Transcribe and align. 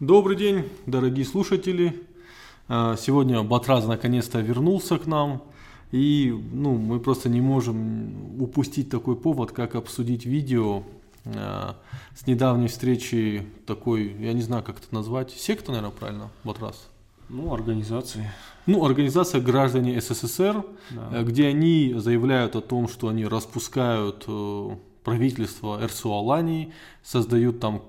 Добрый 0.00 0.36
день, 0.36 0.68
дорогие 0.86 1.24
слушатели. 1.24 2.00
А, 2.68 2.94
сегодня 2.96 3.42
Батраз 3.42 3.84
наконец-то 3.84 4.38
вернулся 4.38 4.96
к 4.96 5.06
нам. 5.06 5.42
И 5.90 6.32
ну, 6.52 6.76
мы 6.76 7.00
просто 7.00 7.28
не 7.28 7.40
можем 7.40 8.40
упустить 8.40 8.90
такой 8.90 9.16
повод, 9.16 9.50
как 9.50 9.74
обсудить 9.74 10.24
видео 10.24 10.84
а, 11.24 11.74
с 12.14 12.28
недавней 12.28 12.68
встречи 12.68 13.44
такой, 13.66 14.14
я 14.20 14.34
не 14.34 14.42
знаю, 14.42 14.62
как 14.62 14.78
это 14.78 14.86
назвать, 14.94 15.32
секта, 15.32 15.72
наверное, 15.72 15.90
правильно, 15.90 16.30
Батраз? 16.44 16.88
Ну, 17.28 17.52
организации. 17.52 18.30
Ну, 18.66 18.84
организация 18.84 19.40
граждане 19.40 20.00
СССР, 20.00 20.64
да. 20.90 21.08
Э, 21.12 21.24
где 21.24 21.48
они 21.48 21.94
заявляют 21.96 22.54
о 22.54 22.60
том, 22.60 22.86
что 22.86 23.08
они 23.08 23.26
распускают 23.26 24.26
э, 24.28 24.70
правительство 25.02 25.84
РСУ 25.84 26.12
Алании, 26.12 26.72
создают 27.02 27.58
там 27.58 27.82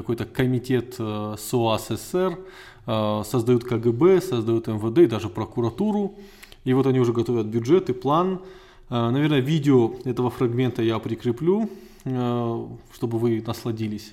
какой-то 0.00 0.26
комитет 0.26 0.96
э, 0.98 1.36
СОАС 1.38 1.88
СССР, 1.88 2.38
создают 2.86 3.64
КГБ, 3.64 4.20
создают 4.20 4.66
МВД 4.66 4.98
и 4.98 5.06
даже 5.06 5.30
прокуратуру. 5.30 6.16
И 6.64 6.74
вот 6.74 6.86
они 6.86 7.00
уже 7.00 7.14
готовят 7.14 7.46
бюджет 7.46 7.88
и 7.88 7.94
план. 7.94 8.42
Наверное, 8.90 9.40
видео 9.40 9.94
этого 10.04 10.28
фрагмента 10.28 10.82
я 10.82 10.98
прикреплю, 10.98 11.70
чтобы 12.04 13.18
вы 13.18 13.42
насладились. 13.46 14.12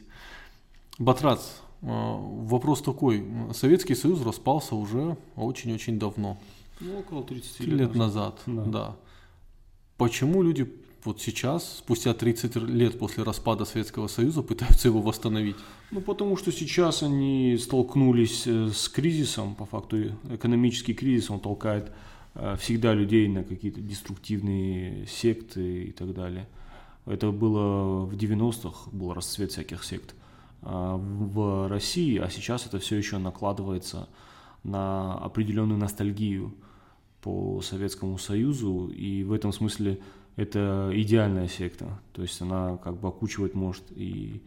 Батрац, 1.00 1.42
вопрос 1.82 2.82
такой. 2.82 3.26
Советский 3.54 3.94
Союз 3.94 4.24
распался 4.24 4.76
уже 4.76 5.18
очень-очень 5.36 6.00
давно. 6.00 6.38
Ну, 6.80 7.00
около 7.00 7.24
30 7.24 7.60
лет, 7.60 7.80
лет 7.80 7.96
назад. 7.96 8.40
Да. 8.46 8.64
да. 8.64 8.96
Почему 9.98 10.42
люди 10.42 10.68
вот 11.04 11.22
сейчас, 11.22 11.78
спустя 11.80 12.14
30 12.14 12.56
лет 12.56 13.00
после 13.00 13.24
распада 13.24 13.66
Советского 13.66 14.08
Союза, 14.08 14.42
пытаются 14.42 14.88
его 14.88 15.02
восстановить? 15.02 15.56
Ну, 15.92 16.02
потому 16.02 16.38
что 16.38 16.52
сейчас 16.52 17.04
они 17.04 17.58
столкнулись 17.58 18.44
э, 18.46 18.70
с 18.74 18.90
кризисом, 18.90 19.56
по 19.56 19.66
факту 19.66 19.98
экономический 20.30 20.94
кризис, 20.94 21.30
он 21.30 21.40
толкает 21.40 21.92
э, 22.36 22.56
всегда 22.60 22.94
людей 22.94 23.28
на 23.28 23.44
какие-то 23.44 23.82
деструктивные 23.82 25.06
секты 25.08 25.86
и 25.86 25.92
так 25.92 26.14
далее. 26.14 26.48
Это 27.06 27.32
было 27.32 28.06
в 28.06 28.14
90-х, 28.16 28.90
был 28.92 29.14
расцвет 29.14 29.52
всяких 29.52 29.84
сект. 29.84 30.16
В 30.62 31.68
России, 31.68 32.20
а 32.20 32.30
сейчас 32.30 32.68
это 32.68 32.78
все 32.78 32.96
еще 32.96 33.18
накладывается 33.18 34.08
на 34.64 35.16
определенную 35.16 35.80
ностальгию 35.80 36.54
по 37.22 37.62
Советскому 37.62 38.18
Союзу, 38.18 38.92
и 38.96 39.24
в 39.24 39.32
этом 39.34 39.54
смысле 39.54 40.00
это 40.36 40.92
идеальная 40.94 41.48
секта, 41.48 42.00
то 42.14 42.22
есть 42.22 42.42
она 42.42 42.78
как 42.78 43.00
бы 43.00 43.08
окучивать 43.10 43.54
может 43.54 43.84
и 43.92 44.42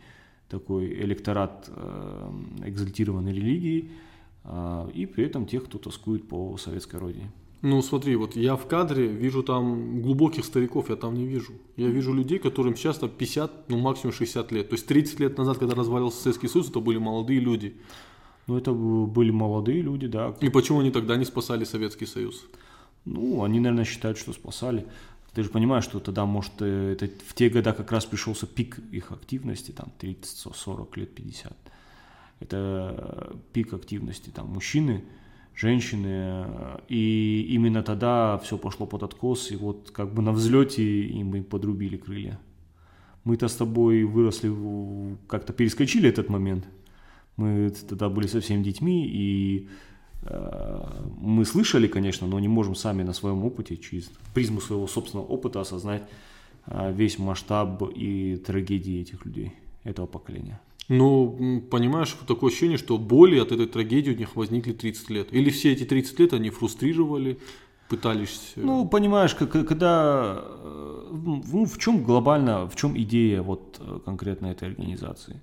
такой 0.49 0.87
электорат 0.87 1.69
э, 1.69 2.31
экзальтированной 2.67 3.33
религии, 3.33 3.91
э, 4.45 4.91
и 4.95 5.07
при 5.07 5.25
этом 5.25 5.47
тех, 5.47 5.65
кто 5.65 5.79
тоскует 5.79 6.29
по 6.29 6.57
советской 6.57 6.97
родине. 6.97 7.31
Ну, 7.63 7.81
смотри, 7.81 8.15
вот 8.17 8.37
я 8.37 8.57
в 8.57 8.67
кадре 8.67 9.07
вижу 9.07 9.43
там 9.43 10.03
глубоких 10.03 10.45
стариков, 10.45 10.91
я 10.91 10.97
там 10.97 11.15
не 11.15 11.27
вижу. 11.27 11.55
Я 11.77 11.89
вижу 11.89 12.13
людей, 12.13 12.39
которым 12.39 12.77
сейчас 12.77 12.99
там 12.99 13.09
50, 13.09 13.71
ну 13.71 13.79
максимум 13.79 14.13
60 14.13 14.53
лет. 14.53 14.69
То 14.69 14.75
есть 14.75 14.87
30 14.87 15.21
лет 15.21 15.39
назад, 15.39 15.57
когда 15.57 15.75
развалился 15.75 16.21
Советский 16.21 16.49
Союз, 16.49 16.69
это 16.69 16.81
были 16.81 16.99
молодые 16.99 17.41
люди. 17.41 17.75
Ну, 18.47 18.59
это 18.59 18.73
были 18.73 19.31
молодые 19.31 19.81
люди, 19.81 20.07
да. 20.07 20.37
И 20.43 20.51
почему 20.51 20.81
они 20.81 20.91
тогда 20.91 21.17
не 21.17 21.25
спасали 21.25 21.65
Советский 21.65 22.05
Союз? 22.05 22.45
Ну, 23.07 23.43
они, 23.43 23.61
наверное, 23.61 23.87
считают, 23.87 24.19
что 24.19 24.35
спасали. 24.35 24.87
Ты 25.35 25.43
же 25.43 25.51
понимаешь, 25.51 25.85
что 25.85 26.01
тогда, 26.01 26.25
может, 26.27 26.53
э, 26.61 26.93
это 26.93 27.07
в 27.27 27.35
те 27.35 27.49
годы 27.49 27.73
как 27.73 27.91
раз 27.93 28.05
пришелся 28.07 28.47
пик 28.47 28.79
их 28.93 29.13
активности, 29.13 29.73
там 29.73 29.93
30, 29.99 30.55
40 30.55 30.97
лет, 30.97 31.15
50. 31.15 31.57
Это 32.41 33.37
пик 33.53 33.73
активности, 33.73 34.31
там 34.31 34.49
мужчины– 34.49 35.05
женщины, 35.55 36.47
и 36.89 37.47
именно 37.51 37.83
тогда 37.83 38.39
все 38.39 38.59
пошло 38.59 38.87
под 38.87 39.03
откос, 39.03 39.51
и 39.51 39.57
вот 39.57 39.91
как 39.93 40.13
бы 40.13 40.23
на 40.23 40.33
взлете 40.33 41.05
им 41.05 41.35
и 41.37 41.41
подрубили 41.43 41.97
крылья. 41.97 42.39
Мы-то 43.25 43.49
с 43.49 43.55
тобой 43.55 44.05
выросли, 44.05 44.53
как-то 45.29 45.53
перескочили 45.53 46.09
этот 46.09 46.29
момент. 46.29 46.67
Мы 47.37 47.71
тогда 47.89 48.09
были 48.09 48.27
совсем 48.27 48.63
детьми, 48.63 49.07
и 49.07 49.69
э, 49.69 49.94
мы 51.21 51.45
слышали, 51.45 51.87
конечно, 51.87 52.27
но 52.27 52.41
не 52.41 52.49
можем 52.49 52.75
сами 52.75 53.03
на 53.03 53.13
своем 53.13 53.45
опыте, 53.45 53.77
через 53.77 54.11
призму 54.33 54.61
своего 54.61 54.87
собственного 54.87 55.27
опыта 55.27 55.61
осознать 55.61 56.03
э, 56.67 56.93
весь 56.93 57.19
масштаб 57.19 57.83
и 57.95 58.37
трагедии 58.37 59.01
этих 59.01 59.25
людей, 59.27 59.53
этого 59.85 60.07
поколения. 60.07 60.61
Ну, 60.89 61.63
понимаешь, 61.71 62.15
такое 62.27 62.51
ощущение, 62.51 62.77
что 62.77 62.99
боли 62.99 63.39
от 63.39 63.53
этой 63.53 63.67
трагедии 63.67 64.11
у 64.11 64.17
них 64.17 64.37
возникли 64.37 64.73
30 64.73 65.11
лет. 65.11 65.29
Или 65.33 65.51
все 65.51 65.73
эти 65.73 65.85
30 65.85 66.21
лет 66.21 66.33
они 66.35 66.51
фрустрировали, 66.51 67.39
пытались... 67.89 68.53
Э, 68.57 68.61
ну, 68.63 68.87
понимаешь, 68.87 69.35
когда... 69.35 70.43
Э, 70.45 71.09
ну, 71.53 71.65
в 71.65 71.79
чем 71.79 72.03
глобально, 72.03 72.69
в 72.69 72.77
чем 72.77 72.99
идея 72.99 73.43
вот 73.43 73.81
э, 73.81 74.01
конкретно 74.05 74.47
этой 74.47 74.69
организации? 74.69 75.41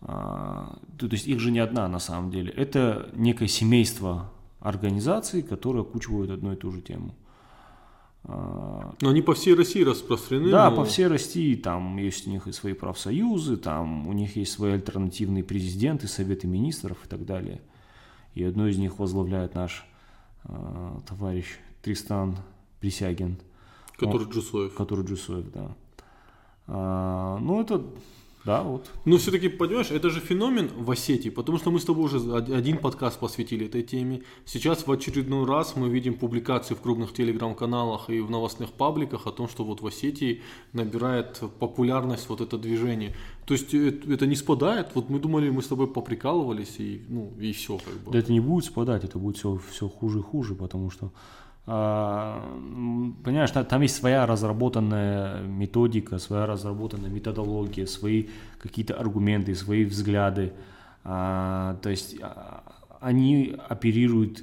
А, 0.00 0.78
то 0.96 1.06
есть 1.06 1.26
их 1.26 1.40
же 1.40 1.50
не 1.50 1.58
одна 1.58 1.88
на 1.88 1.98
самом 1.98 2.30
деле. 2.30 2.52
Это 2.52 3.10
некое 3.14 3.48
семейство 3.48 4.30
организаций, 4.60 5.42
которые 5.42 5.82
окучивают 5.82 6.30
одну 6.30 6.52
и 6.52 6.56
ту 6.56 6.70
же 6.70 6.80
тему. 6.80 7.14
А, 8.24 8.94
но 9.00 9.10
они 9.10 9.22
по 9.22 9.34
всей 9.34 9.54
России 9.54 9.82
распространены. 9.82 10.50
Да, 10.50 10.70
но... 10.70 10.76
по 10.76 10.84
всей 10.84 11.06
России. 11.06 11.54
Там 11.54 11.96
есть 11.96 12.26
у 12.26 12.30
них 12.30 12.46
и 12.46 12.52
свои 12.52 12.74
профсоюзы, 12.74 13.56
там 13.56 14.06
у 14.06 14.12
них 14.12 14.36
есть 14.36 14.52
свои 14.52 14.72
альтернативные 14.72 15.44
президенты, 15.44 16.08
советы 16.08 16.46
министров 16.46 16.98
и 17.04 17.08
так 17.08 17.24
далее. 17.24 17.60
И 18.34 18.44
одно 18.44 18.68
из 18.68 18.78
них 18.78 18.98
возглавляет 18.98 19.54
наш 19.54 19.84
э, 20.44 21.00
товарищ 21.08 21.46
Тристан 21.82 22.36
Присягин. 22.80 23.38
Который 23.96 24.26
Он, 24.26 24.32
Джусоев. 24.32 24.74
Который 24.74 25.04
Джусоев, 25.04 25.50
да. 25.50 25.76
А, 26.68 27.38
ну, 27.38 27.60
это 27.60 27.84
да, 28.44 28.62
вот. 28.62 28.90
Но 29.04 29.18
все-таки, 29.18 29.48
понимаешь, 29.48 29.90
это 29.90 30.10
же 30.10 30.20
феномен 30.20 30.70
в 30.76 30.90
Осетии, 30.90 31.28
потому 31.28 31.58
что 31.58 31.70
мы 31.70 31.80
с 31.80 31.84
тобой 31.84 32.04
уже 32.04 32.18
один 32.34 32.78
подкаст 32.78 33.18
посвятили 33.18 33.66
этой 33.66 33.82
теме. 33.82 34.22
Сейчас 34.44 34.86
в 34.86 34.92
очередной 34.92 35.46
раз 35.46 35.76
мы 35.76 35.88
видим 35.88 36.14
публикации 36.14 36.74
в 36.74 36.80
крупных 36.80 37.12
телеграм-каналах 37.12 38.10
и 38.10 38.20
в 38.20 38.30
новостных 38.30 38.70
пабликах 38.70 39.26
о 39.26 39.32
том, 39.32 39.48
что 39.48 39.64
вот 39.64 39.82
в 39.82 39.86
Осетии 39.86 40.42
набирает 40.72 41.42
популярность 41.58 42.28
вот 42.28 42.40
это 42.40 42.56
движение. 42.58 43.14
То 43.44 43.54
есть 43.54 43.74
это, 43.74 44.12
это 44.12 44.26
не 44.26 44.36
спадает. 44.36 44.88
Вот 44.94 45.10
мы 45.10 45.18
думали, 45.18 45.50
мы 45.50 45.62
с 45.62 45.66
тобой 45.66 45.86
поприкалывались 45.86 46.76
и, 46.78 47.02
ну, 47.08 47.32
и 47.40 47.52
все 47.52 47.78
как 47.78 47.94
бы. 47.94 48.12
Да 48.12 48.18
это 48.18 48.32
не 48.32 48.40
будет 48.40 48.64
спадать, 48.64 49.04
это 49.04 49.18
будет 49.18 49.36
все, 49.36 49.60
все 49.70 49.88
хуже 49.88 50.20
и 50.20 50.22
хуже, 50.22 50.54
потому 50.54 50.90
что 50.90 51.12
понимаешь, 51.68 53.50
там 53.50 53.82
есть 53.82 53.96
своя 53.96 54.24
разработанная 54.24 55.42
методика, 55.42 56.18
своя 56.18 56.46
разработанная 56.46 57.10
методология, 57.10 57.84
свои 57.84 58.28
какие-то 58.58 58.94
аргументы, 58.94 59.54
свои 59.54 59.84
взгляды. 59.84 60.54
А, 61.04 61.78
то 61.82 61.90
есть 61.90 62.16
а, 62.22 62.62
они 63.00 63.54
оперируют 63.68 64.42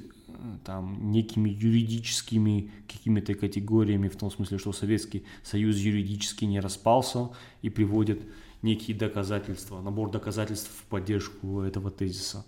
там 0.64 1.10
некими 1.10 1.50
юридическими 1.50 2.70
какими-то 2.86 3.34
категориями, 3.34 4.08
в 4.08 4.16
том 4.16 4.30
смысле, 4.30 4.58
что 4.58 4.72
Советский 4.72 5.24
Союз 5.42 5.76
юридически 5.76 6.44
не 6.44 6.60
распался 6.60 7.30
и 7.62 7.70
приводят 7.70 8.20
некие 8.62 8.96
доказательства, 8.96 9.80
набор 9.80 10.10
доказательств 10.10 10.70
в 10.70 10.84
поддержку 10.84 11.62
этого 11.62 11.90
тезиса. 11.90 12.44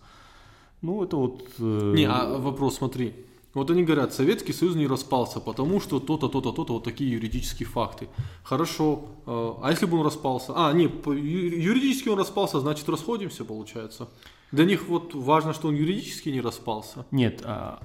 Ну, 0.83 1.03
это 1.03 1.17
вот... 1.17 1.49
Э... 1.59 1.95
Не, 1.97 2.05
а 2.05 2.39
вопрос, 2.39 2.77
смотри, 2.77 3.15
вот 3.55 3.71
они 3.71 3.83
говорят, 3.83 4.13
Советский 4.13 4.53
Союз 4.53 4.77
не 4.77 4.87
распался, 4.87 5.41
потому 5.41 5.81
что 5.81 6.01
то-то, 6.01 6.29
то-то, 6.29 6.53
то-то, 6.53 6.75
вот 6.75 6.85
такие 6.85 7.11
юридические 7.11 7.67
факты. 7.67 8.09
Хорошо, 8.43 9.07
э, 9.27 9.53
а 9.63 9.71
если 9.71 9.87
бы 9.87 9.99
он 9.99 10.05
распался? 10.05 10.53
А, 10.55 10.73
нет, 10.73 10.93
юридически 11.07 12.09
он 12.09 12.19
распался, 12.19 12.61
значит 12.61 12.89
расходимся, 12.89 13.45
получается. 13.45 14.09
Для 14.53 14.65
них 14.65 14.89
вот 14.89 15.15
важно, 15.15 15.53
что 15.53 15.69
он 15.69 15.75
юридически 15.75 16.29
не 16.29 16.41
распался. 16.41 17.05
Нет, 17.11 17.43
а, 17.45 17.81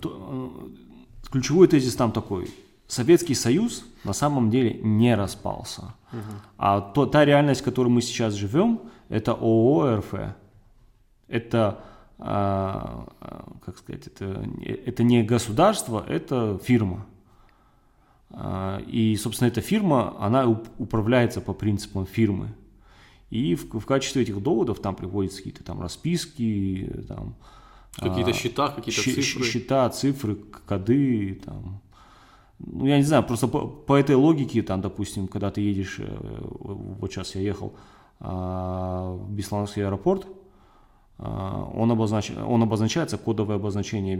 то, 0.00 0.52
э, 1.24 1.30
ключевой 1.30 1.68
тезис 1.68 1.94
там 1.94 2.12
такой. 2.12 2.50
Советский 2.86 3.34
Союз 3.34 3.84
на 4.04 4.12
самом 4.12 4.50
деле 4.50 4.80
не 4.82 5.14
распался. 5.14 5.94
Угу. 6.12 6.20
А 6.56 6.80
то, 6.80 7.06
та 7.06 7.24
реальность, 7.24 7.60
в 7.60 7.64
которой 7.64 7.88
мы 7.88 8.02
сейчас 8.02 8.34
живем, 8.34 8.80
это 9.08 9.32
ООО 9.32 9.96
РФ. 9.96 10.14
Это 11.28 11.84
как 12.18 13.78
сказать, 13.78 14.06
это, 14.08 14.44
это 14.64 15.02
не 15.04 15.22
государство, 15.22 16.04
это 16.06 16.58
фирма. 16.62 17.06
А, 18.30 18.80
и, 18.86 19.16
собственно, 19.16 19.48
эта 19.48 19.60
фирма, 19.60 20.16
она 20.18 20.46
управляется 20.78 21.40
по 21.40 21.54
принципам 21.54 22.06
фирмы. 22.06 22.48
И 23.30 23.54
в, 23.54 23.78
в 23.78 23.86
качестве 23.86 24.22
этих 24.22 24.42
доводов 24.42 24.80
там 24.80 24.94
приводятся 24.96 25.38
какие-то 25.38 25.62
там 25.62 25.80
расписки, 25.80 27.04
там, 27.08 27.34
какие-то 27.94 28.32
счета, 28.32 28.68
какие-то 28.68 29.00
щ- 29.00 29.14
цифры. 29.14 29.44
Счета, 29.44 29.88
цифры, 29.90 30.34
коды, 30.66 31.40
там. 31.44 31.80
Ну, 32.58 32.86
я 32.86 32.96
не 32.96 33.04
знаю, 33.04 33.22
просто 33.22 33.46
по, 33.46 33.66
по 33.66 33.94
этой 33.94 34.16
логике, 34.16 34.62
там, 34.62 34.80
допустим, 34.80 35.28
когда 35.28 35.50
ты 35.50 35.60
едешь, 35.60 35.96
э, 36.00 36.06
вот 36.40 37.12
сейчас 37.12 37.34
я 37.36 37.42
ехал 37.42 37.74
в 38.20 39.26
Беслановский 39.30 39.86
аэропорт, 39.86 40.26
он, 41.18 41.90
обознач... 41.90 42.30
он 42.30 42.62
обозначается, 42.62 43.18
кодовое 43.18 43.56
обозначение 43.56 44.16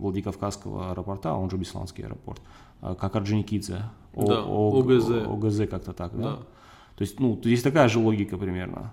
Владикавказского 0.00 0.90
аэропорта, 0.90 1.34
он 1.34 1.50
же 1.50 1.56
Бесланский 1.56 2.04
аэропорт, 2.04 2.40
как 2.80 3.16
Орджоникидзе. 3.16 3.84
Да, 4.14 4.44
ОГЗ. 4.44 5.10
ОГЗ 5.26 5.68
как-то 5.70 5.92
так, 5.92 6.14
да? 6.16 6.22
Да. 6.22 6.36
То 6.96 7.02
есть, 7.04 7.18
ну, 7.20 7.40
есть 7.42 7.64
такая 7.64 7.88
же 7.88 7.98
логика 7.98 8.36
примерно. 8.36 8.92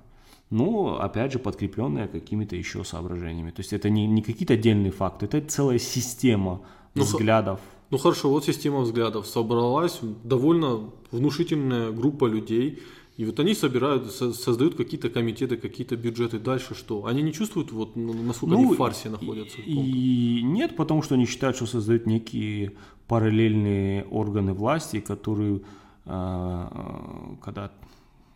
Ну, 0.50 0.96
опять 0.96 1.34
же, 1.34 1.40
подкрепленная 1.40 2.08
какими-то 2.08 2.56
еще 2.56 2.84
соображениями. 2.84 3.52
То 3.52 3.60
есть 3.60 3.74
это 3.74 3.90
не, 3.90 4.08
не 4.08 4.22
какие-то 4.22 4.54
отдельные 4.54 4.92
факты, 4.92 5.26
это 5.26 5.42
целая 5.42 5.78
система 5.78 6.62
Ну, 6.96 7.04
взглядов. 7.04 7.60
Ну 7.92 7.98
хорошо, 7.98 8.30
вот 8.30 8.46
система 8.46 8.80
взглядов. 8.80 9.28
Собралась 9.28 10.00
довольно 10.24 10.92
внушительная 11.12 11.92
группа 11.92 12.26
людей, 12.26 12.80
и 13.20 13.26
вот 13.26 13.38
они 13.42 13.54
собирают, 13.54 14.10
со- 14.14 14.32
создают 14.32 14.76
какие-то 14.76 15.10
комитеты, 15.10 15.58
какие-то 15.58 15.98
бюджеты. 15.98 16.40
Дальше 16.40 16.74
что? 16.74 17.06
Они 17.06 17.22
не 17.22 17.34
чувствуют, 17.34 17.70
вот, 17.74 17.98
ну, 17.98 18.14
насколько 18.14 18.56
они 18.56 18.66
в 18.66 18.78
фарсе 18.78 19.10
находятся? 19.10 19.60
И, 19.60 19.74
и 19.74 20.42
нет, 20.42 20.78
потому 20.78 21.02
что 21.02 21.16
они 21.16 21.26
считают, 21.26 21.58
что 21.58 21.66
создают 21.66 22.06
некие 22.06 22.78
параллельные 23.10 24.06
органы 24.06 24.54
власти, 24.54 25.02
которые, 25.02 25.60
а, 26.06 27.36
когда, 27.44 27.74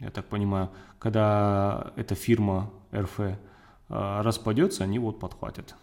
я 0.01 0.11
так 0.11 0.25
понимаю, 0.25 0.69
когда 0.99 1.93
эта 1.95 2.15
фирма 2.15 2.69
РФ 2.93 3.19
а, 3.87 4.21
распадется, 4.21 4.83
они 4.83 4.99
вот 4.99 5.17
подхватят. 5.17 5.75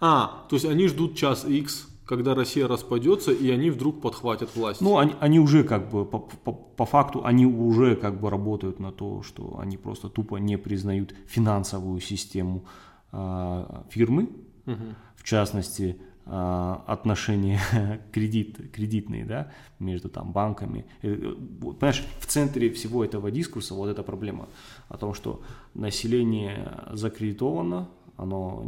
А, 0.00 0.44
то 0.48 0.56
есть 0.56 0.66
они 0.66 0.88
ждут 0.88 1.16
час 1.16 1.44
X, 1.44 1.86
когда 2.10 2.34
Россия 2.34 2.66
распадется, 2.66 3.30
и 3.30 3.48
они 3.50 3.70
вдруг 3.70 4.00
подхватят 4.00 4.56
власть. 4.56 4.80
Ну, 4.80 4.98
они, 4.98 5.14
они 5.20 5.38
уже 5.38 5.62
как 5.62 5.90
бы, 5.90 6.04
по, 6.04 6.18
по, 6.18 6.52
по 6.52 6.84
факту, 6.84 7.24
они 7.24 7.46
уже 7.46 7.94
как 7.94 8.20
бы 8.20 8.30
работают 8.30 8.80
на 8.80 8.90
то, 8.90 9.22
что 9.22 9.60
они 9.60 9.76
просто 9.76 10.08
тупо 10.08 10.38
не 10.38 10.58
признают 10.58 11.14
финансовую 11.28 12.00
систему 12.00 12.64
а, 13.12 13.86
фирмы, 13.90 14.28
Мгм. 14.66 14.96
в 15.14 15.22
частности, 15.22 16.00
а, 16.26 16.82
отношения 16.88 17.60
кредит, 18.12 18.72
кредитные, 18.72 19.24
да, 19.24 19.52
между 19.78 20.08
там 20.08 20.32
банками. 20.32 20.86
Э, 21.02 21.34
вот, 21.60 21.78
Понимаешь, 21.78 22.04
в 22.18 22.26
центре 22.26 22.70
всего 22.70 23.04
этого 23.04 23.30
дискурса 23.30 23.74
вот 23.74 23.88
эта 23.88 24.02
проблема 24.02 24.48
о 24.88 24.96
том, 24.96 25.14
что 25.14 25.42
население 25.74 26.72
закредитовано, 26.92 27.88
оно... 28.20 28.64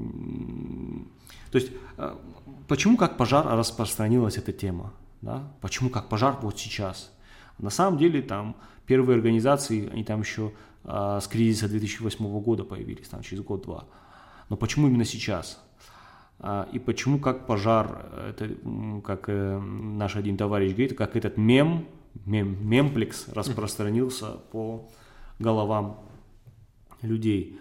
То 1.50 1.58
есть, 1.58 1.72
э, 1.98 2.16
почему 2.68 2.96
как 2.96 3.16
пожар 3.16 3.46
распространилась 3.46 4.38
эта 4.38 4.52
тема? 4.52 4.92
Да? 5.20 5.52
Почему 5.60 5.90
как 5.90 6.08
пожар 6.08 6.38
вот 6.42 6.58
сейчас? 6.58 7.12
На 7.58 7.70
самом 7.70 7.98
деле 7.98 8.22
там 8.22 8.56
первые 8.86 9.16
организации, 9.16 9.88
они 9.90 10.04
там 10.04 10.20
еще 10.20 10.52
а, 10.84 11.20
с 11.20 11.28
кризиса 11.28 11.68
2008 11.68 12.40
года 12.40 12.64
появились, 12.64 13.08
там 13.08 13.22
через 13.22 13.42
год-два. 13.42 13.84
Но 14.48 14.56
почему 14.56 14.88
именно 14.88 15.04
сейчас? 15.04 15.62
А, 16.40 16.68
И 16.72 16.78
почему 16.78 17.20
как 17.20 17.46
пожар, 17.46 18.06
это, 18.30 18.50
как 19.04 19.28
э, 19.28 19.58
наш 19.58 20.16
один 20.16 20.36
товарищ 20.36 20.72
говорит, 20.72 20.96
как 20.96 21.14
этот 21.14 21.36
мем, 21.36 21.86
мем 22.26 22.56
мемплекс 22.68 23.28
распространился 23.28 24.38
по 24.50 24.88
головам 25.38 26.00
людей. 27.02 27.60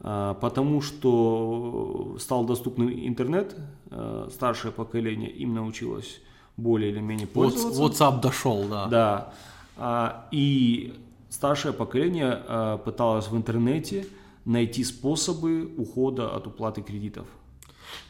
А, 0.00 0.34
Потому 0.34 0.80
что 0.82 2.16
стал 2.18 2.44
доступный 2.44 3.06
интернет, 3.08 3.56
э, 3.90 4.28
старшее 4.32 4.72
поколение 4.72 5.30
им 5.30 5.54
научилось 5.54 6.20
более 6.56 6.90
или 6.90 7.00
менее 7.00 7.26
пользоваться. 7.26 7.80
WhatsApp 7.82 8.20
дошел, 8.20 8.64
да. 8.68 8.86
Да. 8.86 9.32
А, 9.76 10.28
И 10.32 10.94
старшее 11.30 11.72
поколение 11.72 12.42
а, 12.46 12.78
пыталось 12.78 13.28
в 13.28 13.36
интернете 13.36 14.06
найти 14.44 14.84
способы 14.84 15.70
ухода 15.76 16.34
от 16.34 16.46
уплаты 16.46 16.82
кредитов. 16.82 17.26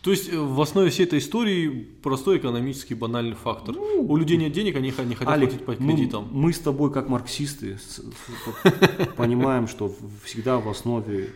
То 0.02 0.10
есть 0.10 0.28
э, 0.32 0.38
в 0.38 0.60
основе 0.60 0.90
всей 0.90 1.04
этой 1.06 1.18
истории 1.18 1.68
простой 2.02 2.38
экономический 2.38 2.94
банальный 2.94 3.34
фактор. 3.34 3.76
У 3.78 4.16
людей 4.16 4.36
нет 4.36 4.52
денег, 4.52 4.76
они 4.76 4.88
не 4.88 5.14
хотят 5.14 5.32
Алик, 5.32 5.50
платить 5.50 5.64
по 5.66 5.72
мы- 5.82 5.92
кредитам. 5.94 6.28
Мы, 6.30 6.52
с 6.52 6.58
тобой, 6.58 6.92
как 6.92 7.08
марксисты, 7.08 7.78
понимаем, 9.16 9.66
что 9.68 9.92
всегда 10.24 10.58
в 10.58 10.68
основе 10.68 11.30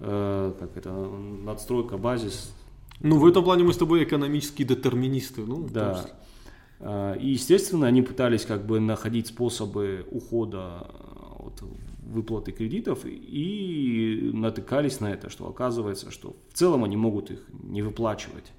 э, 0.00 0.52
как 0.58 0.76
это, 0.76 0.92
надстройка, 0.92 1.96
базис. 1.96 2.52
Ну, 3.00 3.18
в 3.18 3.26
этом 3.26 3.44
плане 3.44 3.64
мы 3.64 3.72
с 3.72 3.76
тобой 3.76 4.04
экономические 4.04 4.66
детерминисты. 4.66 5.42
Ну, 5.46 5.66
Да. 5.72 5.92
есть- 5.92 6.14
А, 6.80 7.14
И, 7.14 7.30
естественно, 7.30 7.86
они 7.86 8.02
пытались 8.02 8.44
как 8.44 8.66
бы 8.66 8.80
находить 8.80 9.28
способы 9.28 10.04
ухода 10.10 10.86
от 11.38 11.62
выплаты 12.06 12.52
кредитов 12.52 12.98
и 13.04 14.30
натыкались 14.34 15.00
на 15.00 15.12
это, 15.12 15.30
что 15.30 15.48
оказывается, 15.48 16.10
что 16.10 16.36
в 16.50 16.54
целом 16.58 16.84
они 16.84 16.96
могут 16.96 17.30
их 17.30 17.40
не 17.62 17.80
выплачивать. 17.82 18.52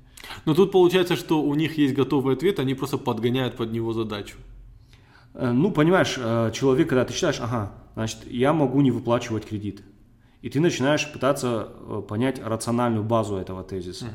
Но 0.46 0.56
тут 0.56 0.72
получается, 0.72 1.16
что 1.16 1.42
у 1.44 1.54
них 1.56 1.78
есть 1.78 1.94
готовый 1.94 2.34
ответ, 2.36 2.60
они 2.60 2.74
просто 2.74 2.98
подгоняют 2.98 3.56
под 3.58 3.72
него 3.72 3.94
задачу. 3.94 4.38
Э, 5.34 5.52
Ну, 5.52 5.72
понимаешь, 5.72 6.16
э, 6.18 6.52
человек, 6.54 6.90
когда 6.90 7.04
ты 7.06 7.14
считаешь, 7.14 7.40
ага, 7.42 7.74
значит, 7.96 8.20
я 8.32 8.54
могу 8.54 8.82
не 8.82 8.92
выплачивать 8.92 9.46
кредит. 9.46 9.82
И 10.46 10.50
ты 10.52 10.60
начинаешь 10.60 11.12
пытаться 11.12 11.70
э, 11.76 12.04
понять 12.08 12.40
рациональную 12.40 13.04
базу 13.04 13.36
этого 13.36 13.64
тезиса. 13.64 14.06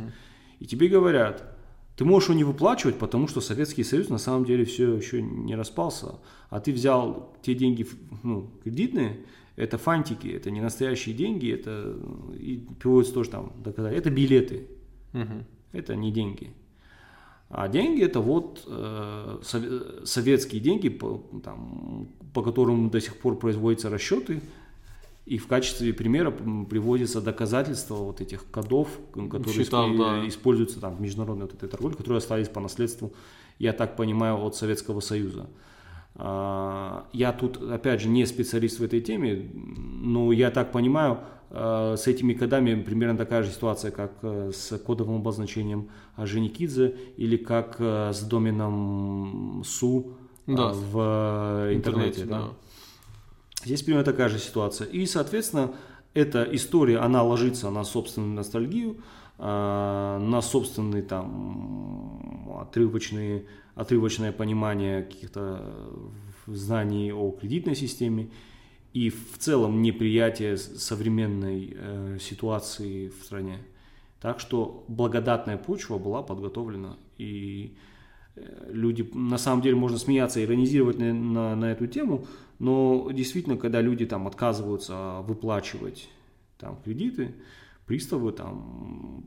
И 0.61 0.65
тебе 0.65 0.87
говорят, 0.87 1.59
ты 1.97 2.05
можешь 2.05 2.29
его 2.29 2.39
не 2.39 2.45
выплачивать, 2.45 2.99
потому 3.01 3.27
что 3.27 3.41
Советский 3.41 3.83
Союз 3.83 4.11
на 4.11 4.19
самом 4.19 4.45
деле 4.45 4.65
все 4.65 4.95
еще 4.95 5.23
не 5.23 5.57
распался. 5.57 6.21
А 6.49 6.61
ты 6.61 6.73
взял 6.73 7.35
те 7.43 7.57
деньги 7.57 7.85
ну, 8.23 8.49
кредитные, 8.63 9.27
это 9.57 9.77
фантики, 9.77 10.29
это 10.29 10.53
не 10.53 10.61
настоящие 10.61 11.17
деньги, 11.17 11.53
это 11.53 11.97
и 12.39 12.65
приводится 12.79 13.13
тоже 13.13 13.31
там 13.31 13.53
доказать, 13.65 13.97
это 13.97 14.11
билеты. 14.11 14.69
Мгм. 15.13 15.45
Это 15.73 15.97
не 15.97 16.13
деньги. 16.13 16.53
А 17.49 17.67
деньги 17.67 18.05
это 18.05 18.21
вот 18.21 18.63
э, 18.69 19.39
сове- 19.43 20.07
советские 20.07 20.61
деньги, 20.61 20.91
по, 20.91 21.25
там, 21.43 22.09
по 22.33 22.45
которым 22.45 22.89
до 22.89 23.01
сих 23.01 23.17
пор 23.17 23.37
производятся 23.37 23.91
расчеты. 23.91 24.41
И 25.27 25.39
в 25.39 25.47
качестве 25.47 25.93
примера 25.93 26.31
приводится 26.33 27.21
доказательства 27.21 27.95
вот 27.97 28.21
этих 28.21 28.45
кодов, 28.51 28.89
которые 29.31 29.65
исп- 29.65 29.97
да. 29.99 30.27
используются 30.29 30.81
там 30.81 30.97
в 30.97 31.01
международной 31.01 31.47
вот 31.47 31.55
этой 31.55 31.69
торговле, 31.69 31.97
которые 31.97 32.19
остались 32.19 32.49
по 32.49 32.61
наследству, 32.61 33.13
я 33.59 33.73
так 33.73 33.97
понимаю, 33.97 34.43
от 34.45 34.57
Советского 34.57 35.01
Союза. 35.01 35.47
А, 36.17 37.07
Я 37.13 37.33
тут, 37.33 37.57
опять 37.63 38.01
же, 38.01 38.09
не 38.09 38.27
специалист 38.27 38.81
в 38.81 38.83
этой 38.83 39.01
теме, 39.01 39.51
но 39.55 40.33
я 40.33 40.51
так 40.51 40.73
понимаю, 40.73 41.19
э, 41.51 41.95
с 41.97 42.07
этими 42.09 42.33
кодами 42.35 42.75
примерно 42.83 43.17
такая 43.17 43.43
же 43.43 43.51
ситуация, 43.51 43.91
как 43.93 44.13
э, 44.23 44.51
с 44.53 44.77
кодовым 44.79 45.17
обозначением 45.17 45.89
Женикидзе 46.19 46.97
или 47.17 47.37
как 47.37 47.77
э, 47.79 48.13
с 48.13 48.21
доменом 48.23 49.63
СУ 49.65 50.15
э, 50.47 50.55
Да. 50.55 50.73
в 50.73 51.71
интернете. 51.75 52.25
да. 52.25 52.49
Здесь 53.65 53.83
примерно 53.83 54.05
такая 54.05 54.29
же 54.29 54.39
ситуация. 54.39 54.87
И, 54.87 55.07
соответственно, 55.07 55.75
эта 56.15 56.43
история, 56.43 56.99
она 56.99 57.23
ложится 57.23 57.71
на 57.71 57.85
собственную 57.85 58.33
ностальгию, 58.33 59.03
а, 59.39 60.19
на 60.19 60.41
собственные 60.41 61.03
там 61.03 62.59
отрывочные, 62.61 63.45
отрывочное 63.75 64.33
понимание 64.33 65.03
каких-то 65.03 65.93
знаний 66.47 67.13
о 67.13 67.31
кредитной 67.31 67.77
системе 67.77 68.31
и 68.93 69.11
в 69.11 69.39
целом 69.39 69.83
неприятие 69.83 70.57
современной 70.57 71.73
э, 71.77 72.19
ситуации 72.21 73.09
в 73.09 73.23
стране. 73.25 73.59
Так 74.21 74.41
что 74.41 74.85
благодатная 74.89 75.57
почва 75.57 75.97
была 75.97 76.23
подготовлена 76.23 76.97
и 77.17 77.77
э, 77.77 77.90
люди, 78.69 79.09
на 79.13 79.39
самом 79.39 79.63
деле 79.63 79.77
можно 79.77 79.99
смеяться, 79.99 80.43
иронизировать 80.43 80.99
на, 80.99 81.13
на, 81.13 81.57
на 81.57 81.73
эту 81.73 81.87
тему, 81.87 82.27
но 82.59 83.11
действительно, 83.13 83.57
когда 83.57 83.81
люди 83.81 84.07
там 84.07 84.27
отказываются 84.27 85.21
выплачивать 85.27 86.09
там 86.59 86.79
кредиты, 86.85 87.35
приставы 87.87 88.33
там 88.33 89.25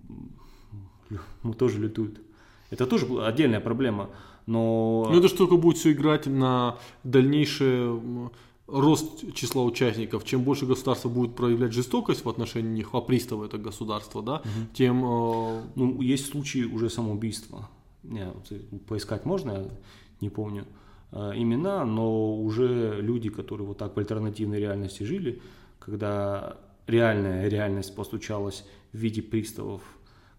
ну, 1.43 1.53
тоже 1.53 1.79
лютуют. 1.79 2.22
Это 2.69 2.86
тоже 2.86 3.05
отдельная 3.22 3.60
проблема, 3.60 4.10
но... 4.45 5.07
Ну, 5.12 5.19
эта 5.19 5.27
штука 5.27 5.57
будет 5.57 5.77
все 5.77 5.91
играть 5.91 6.25
на 6.25 6.77
дальнейший 7.03 7.83
м, 7.83 8.31
рост 8.67 9.33
числа 9.36 9.63
участников. 9.63 10.25
Чем 10.25 10.43
больше 10.43 10.65
государство 10.65 11.10
будет 11.10 11.36
проявлять 11.36 11.74
жестокость 11.74 12.25
в 12.25 12.29
отношении 12.29 12.72
них, 12.72 12.89
а 12.93 13.01
приставы 13.01 13.45
это 13.45 13.57
государство, 13.57 14.24
да, 14.24 14.41
тем 14.74 15.03
э, 15.05 15.62
Ну, 15.75 16.01
есть 16.01 16.31
случаи 16.31 16.63
уже 16.63 16.89
самоубийства. 16.89 17.69
Не, 18.03 18.27
э, 18.50 18.60
поискать 18.88 19.25
можно, 19.25 19.51
я 19.51 19.67
не 20.22 20.29
помню 20.29 20.65
э, 21.12 21.31
имена, 21.36 21.86
но 21.86 22.36
уже 22.36 23.00
люди, 23.01 23.29
которые 23.29 23.67
вот 23.67 23.77
так 23.77 23.95
в 23.95 24.00
альтернативной 24.00 24.60
реальности 24.60 25.03
жили, 25.03 25.41
когда 25.79 26.57
реальная 26.88 27.48
реальность 27.48 27.95
постучалась 27.95 28.65
в 28.91 28.98
виде 28.98 29.22
приставов 29.22 29.81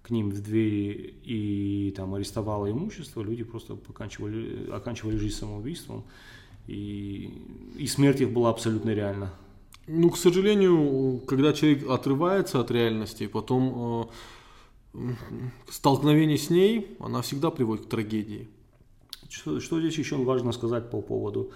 к 0.02 0.10
ним 0.10 0.30
в 0.30 0.42
двери 0.42 1.14
и 1.24 1.94
там 1.96 2.14
арестовала 2.14 2.70
имущество, 2.70 3.22
люди 3.22 3.42
просто 3.42 3.74
поканчивали, 3.74 4.70
оканчивали 4.70 5.16
жизнь 5.16 5.36
самоубийством, 5.36 6.04
и, 6.66 7.42
и 7.78 7.86
смерть 7.86 8.20
их 8.20 8.30
была 8.30 8.50
абсолютно 8.50 8.90
реальна. 8.90 9.32
Ну, 9.86 10.10
к 10.10 10.16
сожалению, 10.16 11.20
когда 11.26 11.52
человек 11.52 11.88
отрывается 11.88 12.60
от 12.60 12.70
реальности, 12.70 13.26
потом 13.26 14.02
э, 14.02 14.12
столкновение 15.68 16.38
с 16.38 16.50
ней, 16.50 16.96
она 17.00 17.22
всегда 17.22 17.50
приводит 17.50 17.86
к 17.86 17.88
трагедии. 17.88 18.48
Что, 19.28 19.60
что 19.60 19.80
здесь 19.80 19.98
еще 19.98 20.16
важно 20.16 20.52
сказать 20.52 20.90
по 20.90 21.00
поводу 21.00 21.50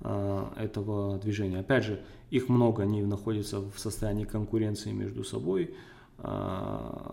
э, 0.00 0.44
этого 0.56 1.18
движения? 1.18 1.58
Опять 1.58 1.84
же, 1.84 2.04
их 2.30 2.48
много, 2.48 2.84
они 2.84 3.02
находятся 3.02 3.60
в 3.60 3.78
состоянии 3.78 4.24
конкуренции 4.24 4.92
между 4.92 5.24
собой. 5.24 5.74
Э, 6.18 7.10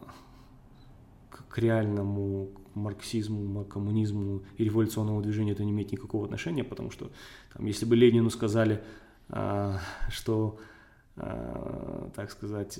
к 1.49 1.57
реальному 1.57 2.49
марксизму, 2.75 3.65
коммунизму 3.65 4.43
и 4.57 4.63
революционному 4.63 5.21
движению 5.21 5.55
это 5.55 5.63
не 5.63 5.71
имеет 5.71 5.91
никакого 5.91 6.25
отношения, 6.25 6.63
потому 6.63 6.91
что 6.91 7.09
там, 7.53 7.65
если 7.65 7.85
бы 7.85 7.95
Ленину 7.95 8.29
сказали, 8.29 8.83
а, 9.29 9.79
что, 10.09 10.59
а, 11.15 12.11
так 12.15 12.31
сказать, 12.31 12.79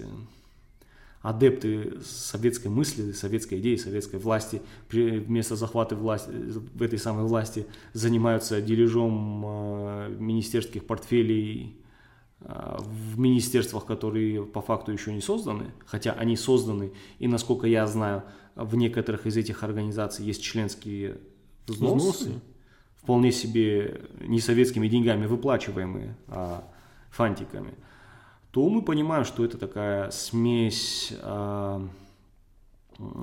адепты 1.22 2.00
советской 2.04 2.68
мысли, 2.68 3.12
советской 3.12 3.60
идеи, 3.60 3.76
советской 3.76 4.20
власти 4.20 4.62
вместо 4.90 5.56
захвата 5.56 5.96
власти, 5.96 6.30
в 6.30 6.82
этой 6.82 7.00
самой 7.00 7.26
власти 7.26 7.66
занимаются 7.94 8.62
дележом 8.62 9.44
э, 9.46 10.16
министерских 10.20 10.86
портфелей 10.86 11.78
э, 12.42 12.78
в 12.80 13.20
министерствах, 13.20 13.86
которые 13.86 14.46
по 14.46 14.62
факту 14.62 14.92
еще 14.92 15.14
не 15.14 15.22
созданы, 15.22 15.72
хотя 15.86 16.14
они 16.14 16.36
созданы, 16.38 16.92
и 17.20 17.28
насколько 17.28 17.68
я 17.68 17.88
знаю, 17.88 18.24
в 18.56 18.76
некоторых 18.76 19.26
из 19.26 19.38
этих 19.38 19.64
организаций 19.64 20.26
есть 20.26 20.44
членские 20.44 21.18
взносы, 21.68 21.96
взносы. 21.98 22.42
вполне 22.96 23.32
себе 23.32 24.02
не 24.22 24.40
советскими 24.40 24.88
деньгами 24.88 25.26
выплачиваемые, 25.26 26.16
а 26.28 26.64
фантиками, 27.10 27.74
то 28.58 28.68
мы 28.70 28.82
понимаем, 28.82 29.24
что 29.24 29.46
это 29.46 29.56
такая 29.60 30.10
смесь 30.10 31.14
а, 31.22 31.88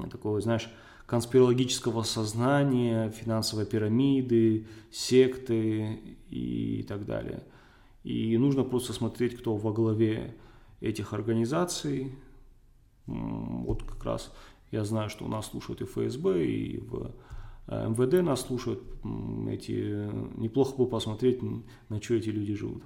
такого, 0.09 0.41
знаешь, 0.41 0.71
конспирологического 1.07 2.05
сознания, 2.05 3.11
финансовой 3.11 3.67
пирамиды, 3.67 4.69
секты 4.93 5.99
и 6.31 6.85
так 6.87 7.05
далее. 7.05 7.43
И 8.05 8.39
нужно 8.39 8.63
просто 8.63 8.93
смотреть, 8.93 9.37
кто 9.37 9.57
во 9.57 9.73
главе 9.73 10.37
этих 10.81 11.13
организаций. 11.13 12.15
Вот 13.07 13.83
как 13.83 14.05
раз 14.05 14.33
я 14.71 14.85
знаю, 14.85 15.11
что 15.11 15.25
у 15.25 15.29
нас 15.29 15.47
слушают 15.47 15.81
и 15.81 15.85
ФСБ, 15.85 16.47
и 16.47 16.79
в 16.79 17.11
э, 17.67 17.89
МВД 17.89 18.23
нас 18.25 18.43
слушают. 18.43 18.85
Эти, 19.51 20.09
неплохо 20.39 20.77
бы 20.77 20.87
посмотреть, 20.87 21.41
на 21.89 22.01
что 22.01 22.15
эти 22.15 22.29
люди 22.29 22.55
живут. 22.55 22.85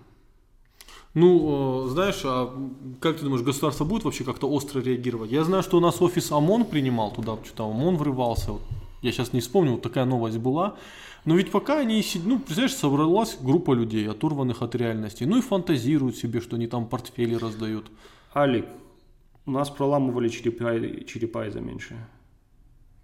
Ну, 1.15 1.87
э, 1.87 1.89
знаешь, 1.91 2.21
а 2.25 2.55
как 3.01 3.17
ты 3.17 3.25
думаешь, 3.25 3.43
государство 3.43 3.85
будет 3.85 4.05
вообще 4.05 4.25
как-то 4.25 4.49
остро 4.49 4.81
реагировать? 4.81 5.31
Я 5.31 5.45
знаю, 5.45 5.63
что 5.63 5.79
у 5.79 5.81
нас 5.81 6.01
офис 6.03 6.31
ОМОН 6.31 6.67
принимал 6.67 7.11
туда, 7.13 7.39
что-то 7.45 7.65
ОМОН 7.65 7.97
врывался. 7.97 8.53
Вот, 8.53 8.63
я 9.03 9.13
сейчас 9.13 9.33
не 9.33 9.41
вспомню, 9.41 9.73
вот 9.73 9.83
такая 9.83 10.05
новость 10.05 10.39
была. 10.39 10.77
Но 11.25 11.35
ведь 11.35 11.51
пока 11.51 11.81
они, 11.81 12.05
ну, 12.25 12.39
представляешь, 12.39 12.75
собралась 12.75 13.37
группа 13.41 13.73
людей, 13.73 14.09
оторванных 14.09 14.63
от 14.63 14.75
реальности, 14.75 15.25
ну 15.25 15.39
и 15.39 15.43
фантазируют 15.43 16.17
себе, 16.17 16.41
что 16.41 16.57
они 16.57 16.67
там 16.67 16.87
портфели 16.87 17.35
раздают. 17.35 17.91
Алик, 18.35 18.67
у 19.45 19.51
нас 19.51 19.71
проламывали 19.71 20.29
черепа, 20.29 20.79
черепа 21.05 21.47
из-за 21.47 21.61
меньше. 21.61 21.97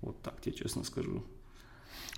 Вот 0.01 0.21
так 0.23 0.41
тебе 0.41 0.55
честно 0.55 0.85
скажу. 0.85 1.23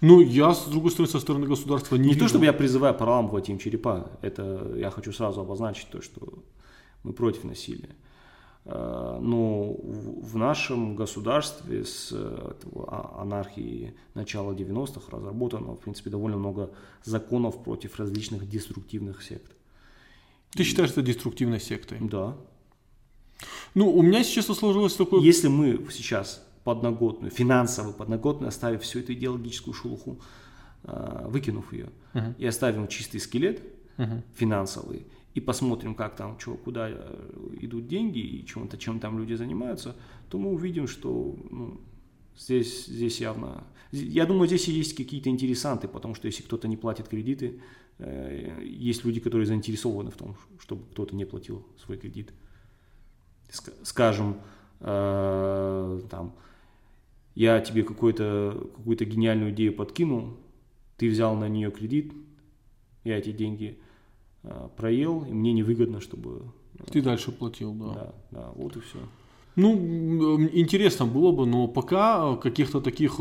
Ну, 0.02 0.20
я, 0.20 0.52
с 0.52 0.66
другой 0.66 0.90
стороны, 0.90 1.10
со 1.10 1.20
стороны 1.20 1.46
государства 1.46 1.96
не 1.96 2.02
Не 2.02 2.08
вижу. 2.08 2.20
то, 2.20 2.28
чтобы 2.28 2.44
я 2.44 2.52
призываю 2.52 2.94
проламывать 2.94 3.48
им 3.48 3.58
черепа. 3.58 4.10
Это 4.20 4.74
я 4.76 4.90
хочу 4.90 5.12
сразу 5.12 5.40
обозначить 5.40 5.88
то, 5.90 6.02
что 6.02 6.42
мы 7.02 7.12
против 7.12 7.44
насилия. 7.44 7.96
А, 8.66 9.18
но 9.20 9.72
в 9.72 10.36
нашем 10.36 10.96
государстве 10.96 11.84
с 11.84 12.10
а, 12.12 13.22
анархии 13.22 13.94
начала 14.14 14.52
90-х 14.52 15.16
разработано, 15.16 15.72
в 15.72 15.80
принципе, 15.80 16.10
довольно 16.10 16.36
много 16.36 16.70
законов 17.04 17.62
против 17.62 17.98
различных 17.98 18.48
деструктивных 18.48 19.22
сект. 19.22 19.52
Ты 20.50 20.64
считаешь 20.64 20.90
это 20.90 21.02
деструктивной 21.02 21.60
сектой? 21.60 21.98
Да. 22.00 22.36
Ну, 23.74 23.90
у 23.90 24.02
меня 24.02 24.24
сейчас 24.24 24.46
сложилось 24.46 24.94
такое... 24.94 25.20
Если 25.20 25.48
мы 25.48 25.86
сейчас 25.90 26.45
подноготную, 26.66 27.30
финансово 27.30 27.92
подноготную, 27.92 28.49
оставив 28.49 28.82
всю 28.82 28.99
эту 28.99 29.12
идеологическую 29.12 29.73
шелуху, 29.73 30.20
а, 30.82 31.26
выкинув 31.28 31.73
ее, 31.73 31.88
uh-huh. 32.12 32.35
и 32.38 32.46
оставим 32.46 32.88
чистый 32.88 33.20
скелет 33.20 33.62
uh-huh. 33.96 34.23
финансовый, 34.35 35.06
и 35.35 35.40
посмотрим, 35.40 35.94
как 35.94 36.16
там, 36.16 36.38
что, 36.38 36.54
куда 36.54 36.88
э, 36.90 37.56
идут 37.61 37.87
деньги 37.88 38.18
и 38.18 38.44
чем-то, 38.44 38.78
чем 38.78 39.00
там 39.00 39.18
люди 39.18 39.35
занимаются, 39.35 39.94
то 40.28 40.38
мы 40.38 40.50
увидим, 40.50 40.88
что 40.88 41.37
ну, 41.50 41.80
здесь, 42.37 42.87
здесь 42.87 43.20
явно... 43.20 43.64
Я 43.92 44.26
думаю, 44.26 44.46
здесь 44.49 44.68
есть 44.68 44.96
какие-то 44.96 45.30
интересанты, 45.30 45.88
потому 45.88 46.14
что 46.14 46.26
если 46.26 46.42
кто-то 46.42 46.68
не 46.68 46.76
платит 46.76 47.08
кредиты, 47.08 47.61
э, 47.99 48.62
есть 48.64 49.04
люди, 49.04 49.20
которые 49.20 49.46
заинтересованы 49.46 50.11
в 50.11 50.16
том, 50.16 50.37
чтобы 50.58 50.85
кто-то 50.90 51.14
не 51.14 51.26
платил 51.26 51.66
свой 51.78 51.96
кредит 51.96 52.32
скажем, 53.82 54.40
э, 54.80 56.00
там, 56.11 56.35
я 57.37 57.61
тебе 57.61 57.85
какую-то 57.85 58.66
какую 58.75 58.97
гениальную 58.97 59.52
идею 59.52 59.75
подкинул, 59.75 60.37
ты 60.97 61.09
взял 61.09 61.37
на 61.37 61.49
нее 61.49 61.71
кредит, 61.71 62.12
я 63.05 63.19
эти 63.19 63.31
деньги 63.31 63.78
э, 64.43 64.69
проел, 64.76 65.25
и 65.25 65.33
мне 65.33 65.52
невыгодно, 65.52 66.00
чтобы... 66.00 66.47
Э, 66.78 66.90
ты 66.90 67.02
дальше 67.02 67.31
платил, 67.31 67.75
да. 67.75 67.93
Да, 67.93 68.14
да, 68.31 68.50
вот 68.57 68.76
и 68.76 68.81
все. 68.81 68.99
Ну, 69.55 70.49
интересно 70.52 71.07
было 71.07 71.31
бы, 71.33 71.47
но 71.47 71.66
пока 71.69 72.37
каких-то 72.37 72.81
таких 72.81 73.21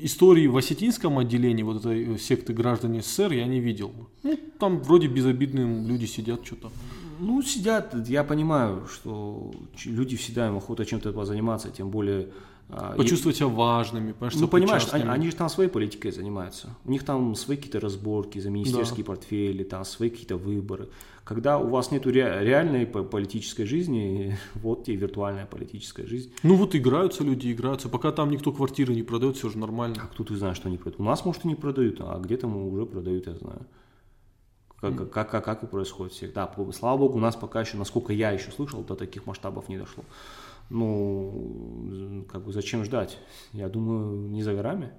историй 0.00 0.46
в 0.46 0.56
осетинском 0.56 1.18
отделении 1.18 1.62
вот 1.62 1.84
этой 1.84 2.18
секты 2.18 2.52
граждане 2.52 3.02
СССР 3.02 3.32
я 3.32 3.46
не 3.46 3.60
видел. 3.60 3.92
Ну, 4.22 4.38
там 4.58 4.80
вроде 4.80 5.06
безобидные 5.06 5.86
люди 5.86 6.06
сидят 6.06 6.46
что-то. 6.46 6.70
Ну, 7.18 7.42
сидят, 7.42 7.94
я 8.08 8.24
понимаю, 8.24 8.86
что 8.86 9.52
люди 9.84 10.16
всегда 10.16 10.48
им 10.48 10.56
охота 10.56 10.84
чем-то 10.84 11.24
заниматься, 11.24 11.70
тем 11.70 11.90
более... 11.90 12.28
А, 12.72 12.94
Почувствовать 12.96 13.36
и... 13.36 13.38
себя 13.40 13.48
важными, 13.48 14.14
Ну, 14.34 14.48
понимаешь, 14.48 14.86
они, 14.92 15.04
они 15.04 15.30
же 15.30 15.36
там 15.36 15.48
своей 15.48 15.70
политикой 15.70 16.12
занимаются. 16.12 16.76
У 16.84 16.90
них 16.90 17.04
там 17.04 17.34
свои 17.34 17.56
какие-то 17.56 17.80
разборки 17.80 18.38
за 18.38 18.50
министерские 18.50 19.04
да. 19.04 19.08
портфели, 19.08 19.64
там 19.64 19.84
свои 19.84 20.10
какие-то 20.10 20.36
выборы. 20.36 20.88
Когда 21.24 21.58
у 21.58 21.68
вас 21.68 21.90
нет 21.90 22.06
ре- 22.06 22.38
реальной 22.40 22.86
политической 22.86 23.64
жизни, 23.64 24.36
вот 24.54 24.84
тебе 24.84 24.96
виртуальная 24.96 25.46
политическая 25.46 26.06
жизнь. 26.06 26.32
Ну 26.42 26.54
вот 26.54 26.74
играются 26.74 27.24
люди, 27.24 27.52
играются. 27.52 27.88
Пока 27.88 28.12
там 28.12 28.30
никто 28.30 28.52
квартиры 28.52 28.94
не 28.94 29.02
продает, 29.02 29.36
все 29.36 29.48
же 29.48 29.58
нормально. 29.58 29.96
Как 29.96 30.14
тут 30.14 30.28
ты 30.28 30.36
знаешь, 30.36 30.56
что 30.56 30.68
они 30.68 30.76
продают? 30.76 31.00
У 31.00 31.04
нас, 31.04 31.24
может, 31.24 31.44
и 31.44 31.48
не 31.48 31.54
продают, 31.54 31.96
а 32.00 32.18
где-то 32.18 32.46
мы 32.46 32.70
уже 32.70 32.86
продают, 32.86 33.26
я 33.26 33.34
знаю 33.34 33.66
как, 34.80 35.10
как, 35.10 35.30
как, 35.30 35.44
как 35.44 35.62
и 35.62 35.66
происходит 35.66 36.12
всегда. 36.14 36.50
Слава 36.72 36.98
богу, 36.98 37.18
у 37.18 37.20
нас 37.20 37.36
пока 37.36 37.60
еще, 37.60 37.76
насколько 37.76 38.12
я 38.12 38.30
еще 38.30 38.50
слышал, 38.50 38.82
до 38.82 38.94
таких 38.94 39.26
масштабов 39.26 39.68
не 39.68 39.78
дошло. 39.78 40.04
Ну, 40.70 42.24
как 42.30 42.44
бы 42.44 42.52
зачем 42.52 42.84
ждать? 42.84 43.18
Я 43.52 43.68
думаю, 43.68 44.30
не 44.30 44.42
за 44.42 44.54
горами. 44.54 44.92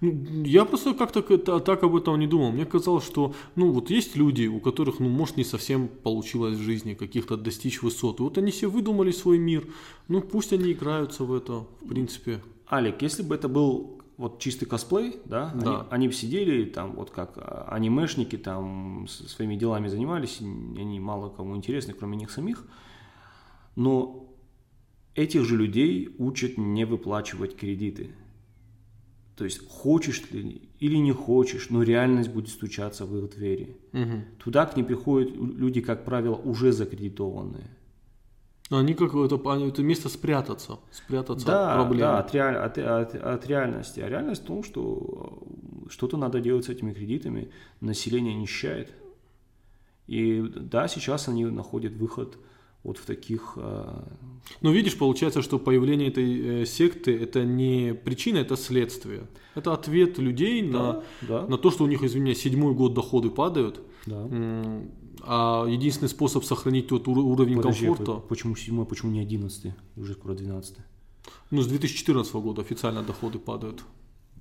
Ну, 0.00 0.44
я 0.44 0.64
просто 0.64 0.94
как-то 0.94 1.22
так 1.60 1.82
об 1.82 1.96
этом 1.96 2.18
не 2.18 2.26
думал. 2.26 2.50
Мне 2.50 2.66
казалось, 2.66 3.04
что, 3.04 3.34
ну, 3.54 3.70
вот 3.70 3.90
есть 3.90 4.16
люди, 4.16 4.46
у 4.46 4.60
которых, 4.60 4.98
ну, 4.98 5.08
может, 5.08 5.36
не 5.36 5.44
совсем 5.44 5.88
получилось 5.88 6.58
в 6.58 6.62
жизни 6.62 6.94
каких-то 6.94 7.36
достичь 7.36 7.82
высот. 7.82 8.20
И 8.20 8.22
вот 8.22 8.36
они 8.36 8.52
себе 8.52 8.68
выдумали 8.68 9.12
свой 9.12 9.38
мир. 9.38 9.66
Ну, 10.08 10.20
пусть 10.20 10.52
они 10.52 10.72
играются 10.72 11.24
в 11.24 11.32
это, 11.32 11.66
в 11.80 11.88
принципе. 11.88 12.42
Алик, 12.70 13.02
если 13.02 13.22
бы 13.22 13.34
это 13.34 13.48
был 13.48 14.02
вот 14.16 14.38
чистый 14.38 14.66
косплей, 14.66 15.16
да, 15.24 15.52
да. 15.54 15.70
Они, 15.70 15.86
они 15.90 16.08
бы 16.08 16.14
сидели 16.14 16.64
там, 16.64 16.92
вот 16.92 17.10
как 17.10 17.32
а, 17.36 17.68
анимешники 17.70 18.36
там 18.36 19.06
своими 19.08 19.56
делами 19.56 19.88
занимались, 19.88 20.40
они 20.40 21.00
мало 21.00 21.30
кому 21.30 21.56
интересны, 21.56 21.94
кроме 21.94 22.16
них 22.16 22.30
самих, 22.30 22.64
но 23.74 24.33
этих 25.14 25.44
же 25.44 25.56
людей 25.56 26.14
учат 26.18 26.58
не 26.58 26.84
выплачивать 26.84 27.56
кредиты. 27.56 28.10
То 29.36 29.44
есть 29.44 29.66
хочешь 29.68 30.20
ты 30.20 30.62
или 30.78 30.96
не 30.96 31.12
хочешь, 31.12 31.70
но 31.70 31.82
реальность 31.82 32.30
будет 32.30 32.48
стучаться 32.48 33.04
в 33.04 33.16
их 33.18 33.30
двери. 33.30 33.76
Угу. 33.92 34.44
Туда 34.44 34.66
к 34.66 34.76
ним 34.76 34.86
приходят 34.86 35.34
люди, 35.34 35.80
как 35.80 36.04
правило, 36.04 36.34
уже 36.36 36.72
закредитованные. 36.72 37.70
Но 38.70 38.78
они 38.78 38.94
как 38.94 39.14
это, 39.14 39.34
это 39.34 39.82
место 39.82 40.08
спрятаться, 40.08 40.78
спрятаться 40.90 41.46
да, 41.46 41.72
от 41.72 41.80
проблем. 41.80 42.00
Да, 42.00 42.18
от, 42.18 42.34
реаль, 42.34 42.56
от, 42.56 42.78
от, 42.78 43.14
от 43.14 43.46
реальности. 43.46 44.00
А 44.00 44.08
реальность 44.08 44.42
в 44.42 44.46
том, 44.46 44.64
что 44.64 45.42
что-то 45.90 46.16
надо 46.16 46.40
делать 46.40 46.64
с 46.64 46.68
этими 46.68 46.92
кредитами, 46.92 47.50
население 47.80 48.34
нищает. 48.34 48.92
И 50.06 50.40
да, 50.40 50.88
сейчас 50.88 51.28
они 51.28 51.44
находят 51.44 51.92
выход 51.92 52.38
вот 52.84 52.98
в 52.98 53.06
таких... 53.06 53.54
Э... 53.56 54.04
Но 54.60 54.70
видишь, 54.70 54.96
получается, 54.96 55.42
что 55.42 55.58
появление 55.58 56.08
этой 56.08 56.62
э, 56.62 56.66
секты 56.66 57.16
это 57.16 57.44
не 57.44 57.94
причина, 57.94 58.38
это 58.38 58.56
следствие. 58.56 59.26
Это 59.54 59.72
ответ 59.72 60.18
людей 60.18 60.62
да, 60.70 60.78
на, 60.78 61.02
да. 61.22 61.46
на 61.46 61.58
то, 61.58 61.70
что 61.70 61.84
у 61.84 61.86
них, 61.86 62.02
извини, 62.02 62.34
седьмой 62.34 62.74
год 62.74 62.94
доходы 62.94 63.30
падают. 63.30 63.80
Да. 64.06 64.28
А 65.26 65.66
единственный 65.66 66.08
способ 66.08 66.44
сохранить 66.44 66.88
тот 66.88 67.08
уровень 67.08 67.56
Подожди, 67.56 67.86
комфорта... 67.86 68.20
Почему 68.28 68.54
седьмой, 68.56 68.84
почему 68.84 69.10
не 69.10 69.20
одиннадцатый? 69.20 69.72
Уже 69.96 70.12
скоро 70.12 70.34
двенадцатый. 70.34 70.84
Ну, 71.50 71.62
с 71.62 71.66
2014 71.66 72.34
года 72.34 72.60
официально 72.60 73.02
доходы 73.02 73.38
падают. 73.38 73.82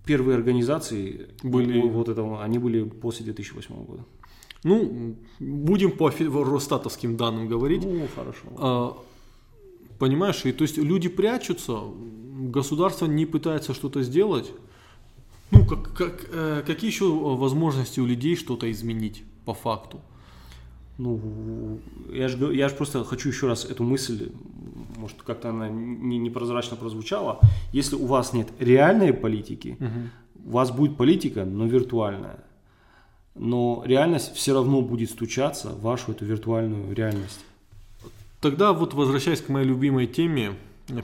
Первые 0.05 0.35
организации 0.35 1.29
Были- 1.43 1.79
вот 1.79 2.09
этого, 2.09 2.43
они 2.43 2.57
были 2.59 2.83
после 2.83 3.23
2008 3.23 3.85
года. 3.85 4.03
Ну, 4.63 5.15
будем 5.39 5.91
по 5.91 6.09
росстатовским 6.09 7.17
данным 7.17 7.47
говорить. 7.47 7.83
Ну, 7.83 8.07
хорошо. 8.15 8.47
А, 8.57 8.97
Понимаешь, 10.03 10.45
и 10.45 10.51
то 10.51 10.63
есть 10.63 10.77
люди 10.77 11.07
прячутся, 11.07 11.79
государство 12.51 13.05
не 13.05 13.25
пытается 13.25 13.73
что-то 13.73 14.03
сделать. 14.03 14.51
Ну, 15.51 15.65
как, 15.65 15.93
как, 15.93 16.25
э, 16.29 16.63
какие 16.65 16.89
еще 16.89 17.05
возможности 17.05 18.01
у 18.01 18.05
людей 18.05 18.35
что-то 18.35 18.69
изменить 18.69 19.23
по 19.45 19.53
факту? 19.53 20.01
Ну, 20.97 21.79
я 22.11 22.27
же 22.27 22.53
я 22.53 22.69
ж 22.69 22.73
просто 22.73 23.03
хочу 23.03 23.29
еще 23.29 23.47
раз 23.47 23.65
эту 23.65 23.83
мысль, 23.83 24.31
может, 24.97 25.23
как-то 25.23 25.49
она 25.49 25.69
не, 25.69 26.17
непрозрачно 26.17 26.75
прозвучала. 26.75 27.39
Если 27.71 27.95
у 27.95 28.05
вас 28.05 28.33
нет 28.33 28.47
реальной 28.59 29.13
политики, 29.13 29.77
у 30.45 30.51
вас 30.51 30.71
будет 30.71 30.97
политика, 30.97 31.45
но 31.45 31.65
виртуальная. 31.65 32.43
Но 33.35 33.83
реальность 33.85 34.33
все 34.35 34.53
равно 34.53 34.81
будет 34.81 35.09
стучаться 35.09 35.69
в 35.69 35.81
вашу 35.81 36.11
эту 36.11 36.25
виртуальную 36.25 36.93
реальность. 36.95 37.39
Тогда 38.41 38.73
вот 38.73 38.93
возвращаясь 38.93 39.41
к 39.41 39.49
моей 39.49 39.65
любимой 39.65 40.05
теме, 40.05 40.53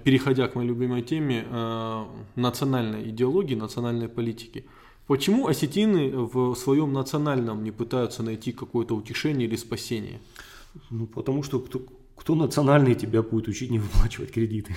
переходя 0.03 0.48
к 0.48 0.55
моей 0.55 0.67
любимой 0.67 1.01
теме 1.01 1.45
э, 1.50 2.05
национальной 2.36 3.09
идеологии, 3.09 3.55
национальной 3.55 4.09
политики. 4.09 4.65
Почему 5.07 5.48
осетины 5.48 6.12
в 6.12 6.53
своем 6.55 6.93
национальном 6.93 7.63
не 7.63 7.71
пытаются 7.71 8.21
найти 8.21 8.51
какое-то 8.51 8.95
утешение 8.95 9.48
или 9.48 9.55
спасение? 9.55 10.19
Ну, 10.91 11.07
потому 11.07 11.41
что 11.41 11.59
кто, 11.59 11.81
кто 12.15 12.36
национальный 12.36 12.93
тебя 12.93 13.24
будет 13.24 13.48
учить 13.48 13.71
не 13.71 13.79
выплачивать 13.79 14.31
кредиты? 14.31 14.75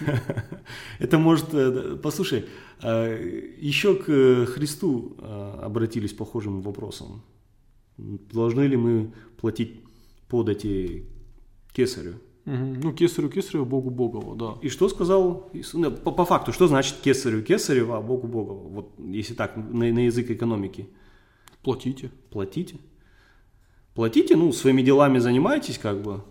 Это 0.98 1.18
может... 1.18 1.54
э, 1.54 1.96
Послушай, 2.02 2.44
э, 2.82 3.56
еще 3.58 3.94
к 3.94 4.46
Христу 4.46 5.16
э, 5.18 5.60
обратились 5.62 6.12
похожим 6.12 6.62
вопросом. 6.62 7.22
Должны 7.98 8.62
ли 8.62 8.76
мы 8.76 9.12
платить 9.40 9.80
подати 10.28 11.04
кесарю? 11.72 12.14
Мгм. 12.46 12.80
Ну, 12.82 12.92
кесарю 12.92 13.28
кесарю, 13.28 13.64
богу 13.64 13.90
богову, 13.90 14.34
да. 14.34 14.54
И 14.62 14.68
что 14.70 14.88
сказал? 14.88 15.50
Ну, 15.74 15.90
По, 15.90 16.10
по 16.12 16.24
факту, 16.24 16.52
что 16.52 16.66
значит 16.68 16.96
кесарю 17.04 17.42
кесарю, 17.42 17.92
а 17.92 18.00
богу 18.00 18.26
богову? 18.26 18.68
Вот 18.68 18.92
если 18.98 19.34
так, 19.34 19.56
на, 19.56 19.92
на 19.92 20.06
язык 20.06 20.30
экономики. 20.30 20.88
Платите. 21.62 22.10
Платите. 22.30 22.76
Платите, 23.94 24.36
ну, 24.36 24.52
своими 24.52 24.82
делами 24.82 25.18
занимайтесь, 25.18 25.76
как 25.76 26.00
бы. 26.00 26.22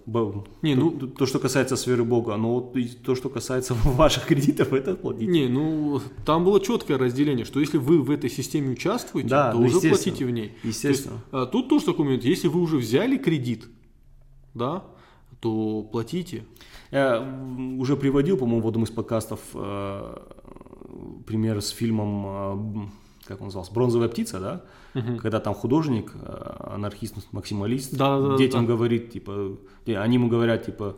Не, 0.61 0.75
то, 0.75 0.81
ну- 0.81 0.91
то, 0.91 1.07
то, 1.07 1.25
что 1.25 1.39
касается 1.39 1.75
сферы 1.75 2.05
Бога, 2.05 2.37
но 2.37 2.53
вот 2.53 2.75
то, 3.03 3.15
что 3.15 3.29
касается 3.29 3.73
ваших 3.83 4.25
кредитов, 4.25 4.71
это 4.71 4.95
платите. 4.95 5.27
Не, 5.27 5.47
ну 5.47 6.01
там 6.25 6.45
было 6.45 6.61
четкое 6.61 6.97
разделение, 6.97 7.45
что 7.45 7.59
если 7.59 7.77
вы 7.77 8.01
в 8.01 8.11
этой 8.11 8.29
системе 8.29 8.71
участвуете, 8.71 9.29
Да, 9.29 9.51
то 9.51 9.59
ну, 9.59 9.65
уже 9.65 9.81
платите 9.81 10.25
в 10.25 10.31
ней. 10.31 10.53
Естественно. 10.63 11.21
То 11.31 11.37
есть, 11.37 11.49
а, 11.49 11.51
тут 11.51 11.67
тоже 11.67 11.85
такой 11.85 12.05
момент, 12.05 12.23
если 12.23 12.47
вы 12.47 12.61
уже 12.61 12.77
взяли 12.77 13.17
кредит, 13.17 13.65
да, 14.53 14.85
то 15.41 15.83
платите. 15.91 16.45
Я 16.91 17.21
уже 17.77 17.97
приводил, 17.97 18.37
по-моему, 18.37 18.61
в 18.61 18.67
одном 18.67 18.83
из 18.83 18.89
подкастов 18.89 19.41
э, 19.53 20.17
пример 21.27 21.61
с 21.61 21.69
фильмом, 21.69 22.85
э, 22.85 22.89
как 23.25 23.41
он 23.41 23.47
назывался, 23.47 23.73
«Бронзовая 23.73 24.09
птица», 24.09 24.39
да? 24.39 24.63
Когда 24.93 25.39
там 25.39 25.53
художник, 25.53 26.13
э, 26.15 26.74
анархист, 26.74 27.15
максималист, 27.31 27.96
Да-да-да, 27.96 28.38
детям 28.38 28.65
да. 28.65 28.74
говорит, 28.74 29.12
типа, 29.12 29.58
они 29.86 30.15
ему 30.15 30.29
говорят, 30.29 30.65
типа, 30.65 30.98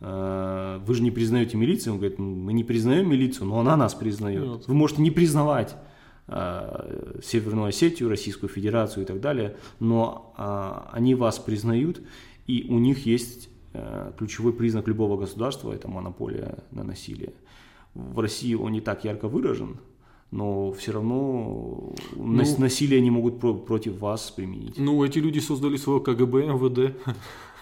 э, 0.00 0.80
вы 0.84 0.94
же 0.94 1.02
не 1.02 1.10
признаете 1.10 1.56
милицию. 1.56 1.94
Он 1.94 1.98
говорит, 2.00 2.18
мы 2.18 2.52
не 2.52 2.64
признаем 2.64 3.08
милицию, 3.08 3.46
но 3.46 3.60
она 3.60 3.76
нас 3.76 3.94
признает. 3.94 4.48
Вот. 4.48 4.68
Вы 4.68 4.74
можете 4.74 5.02
не 5.02 5.10
признавать 5.10 5.76
э, 6.26 7.20
Северную 7.22 7.68
Осетию, 7.68 8.08
Российскую 8.08 8.50
Федерацию 8.50 9.04
и 9.04 9.06
так 9.06 9.20
далее, 9.20 9.56
но 9.78 10.34
они 10.92 11.14
вас 11.14 11.38
признают, 11.38 12.00
и 12.46 12.66
у 12.68 12.78
них 12.78 13.06
есть 13.06 13.48
ключевой 14.18 14.52
признак 14.52 14.88
любого 14.88 15.16
государства– 15.16 15.72
это 15.74 15.86
монополия 15.86 16.58
на 16.72 16.82
насилие. 16.82 17.34
В 17.94 18.18
России 18.18 18.54
он 18.54 18.72
не 18.72 18.80
так 18.80 19.04
ярко 19.04 19.28
выражен, 19.28 19.78
но 20.30 20.70
все 20.72 20.92
равно 20.92 21.92
нас- 22.16 22.58
насилие 22.58 22.98
они 22.98 23.10
могут 23.10 23.40
про- 23.40 23.54
против 23.54 23.98
вас 24.00 24.30
применить. 24.30 24.78
Ну, 24.78 25.04
эти 25.04 25.18
люди 25.18 25.40
создали 25.40 25.76
свое 25.76 26.00
КГБ, 26.00 26.46
МВД. 26.46 26.96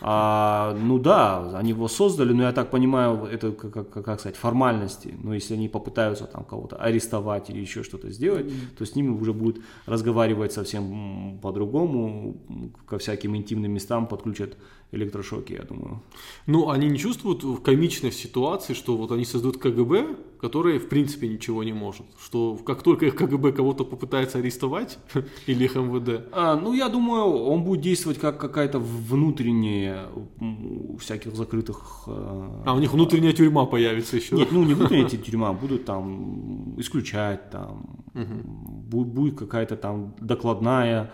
А, 0.00 0.76
ну 0.80 0.98
да, 0.98 1.58
они 1.58 1.70
его 1.70 1.88
создали, 1.88 2.32
но 2.32 2.44
я 2.44 2.52
так 2.52 2.70
понимаю, 2.70 3.24
это 3.24 3.50
как, 3.50 3.72
как- 3.90 4.04
как 4.04 4.20
сказать, 4.20 4.36
формальности. 4.36 5.12
Но 5.24 5.34
если 5.34 5.54
они 5.54 5.68
попытаются 5.68 6.24
там 6.26 6.44
кого-то 6.44 6.76
арестовать 6.76 7.50
или 7.50 7.58
еще 7.58 7.82
что-то 7.82 8.10
сделать, 8.10 8.46
то 8.78 8.84
с 8.86 8.94
ними 8.94 9.08
уже 9.10 9.32
будут 9.32 9.60
разговаривать 9.86 10.52
совсем 10.52 11.38
по-другому, 11.42 12.36
ко 12.86 12.98
всяким 12.98 13.34
интимным 13.36 13.72
местам 13.72 14.06
подключат 14.06 14.56
электрошоки, 14.90 15.52
я 15.52 15.62
думаю. 15.64 16.00
Ну, 16.46 16.70
они 16.70 16.88
не 16.88 16.98
чувствуют 16.98 17.44
в 17.44 17.60
комичной 17.60 18.10
ситуации, 18.12 18.72
что 18.74 18.96
вот 18.96 19.12
они 19.12 19.24
создают 19.24 19.58
КГБ, 19.58 20.16
которое 20.40 20.78
в 20.78 20.88
принципе 20.88 21.28
ничего 21.28 21.62
не 21.64 21.72
может. 21.74 22.06
Что 22.24 22.56
как 22.56 22.82
только 22.82 23.04
их 23.06 23.14
КГБ 23.14 23.52
кого-то 23.52 23.84
попытается 23.84 24.38
арестовать, 24.38 24.98
или 25.46 25.64
их 25.64 25.74
МВД, 25.76 26.28
А, 26.32 26.56
ну, 26.56 26.72
я 26.74 26.88
думаю, 26.88 27.24
он 27.24 27.64
будет 27.64 27.82
действовать 27.82 28.18
как 28.18 28.38
какая-то 28.40 28.78
внутренняя 28.78 30.06
всяких 30.98 31.34
закрытых... 31.36 32.04
э, 32.06 32.62
а 32.64 32.74
у 32.74 32.78
них 32.78 32.92
внутренняя 32.92 33.32
тюрьма 33.32 33.66
появится 33.66 34.16
еще. 34.16 34.36
Нет, 34.36 34.48
ну 34.52 34.64
не 34.64 34.74
внутренняя 34.78 35.08
тюрьма, 35.08 35.52
будут 35.52 35.84
там 35.84 36.80
исключать, 36.80 37.50
там 37.50 38.04
бу- 38.14 39.04
будет 39.04 39.38
какая-то 39.38 39.76
там 39.76 40.14
докладная 40.20 41.10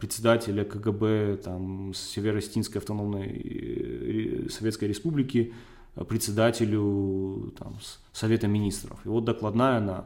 председателя 0.00 0.64
КГБ 0.64 1.38
там 1.42 1.92
Северо-Остинской 1.94 2.80
автономной 2.80 3.26
э, 3.28 4.48
Советской 4.50 4.88
Республики 4.88 5.52
э, 5.96 6.04
председателю 6.04 7.52
там, 7.58 7.76
Совета 8.12 8.46
Министров. 8.46 8.98
И 9.06 9.08
вот 9.08 9.24
докладная 9.24 9.80
на 9.80 10.04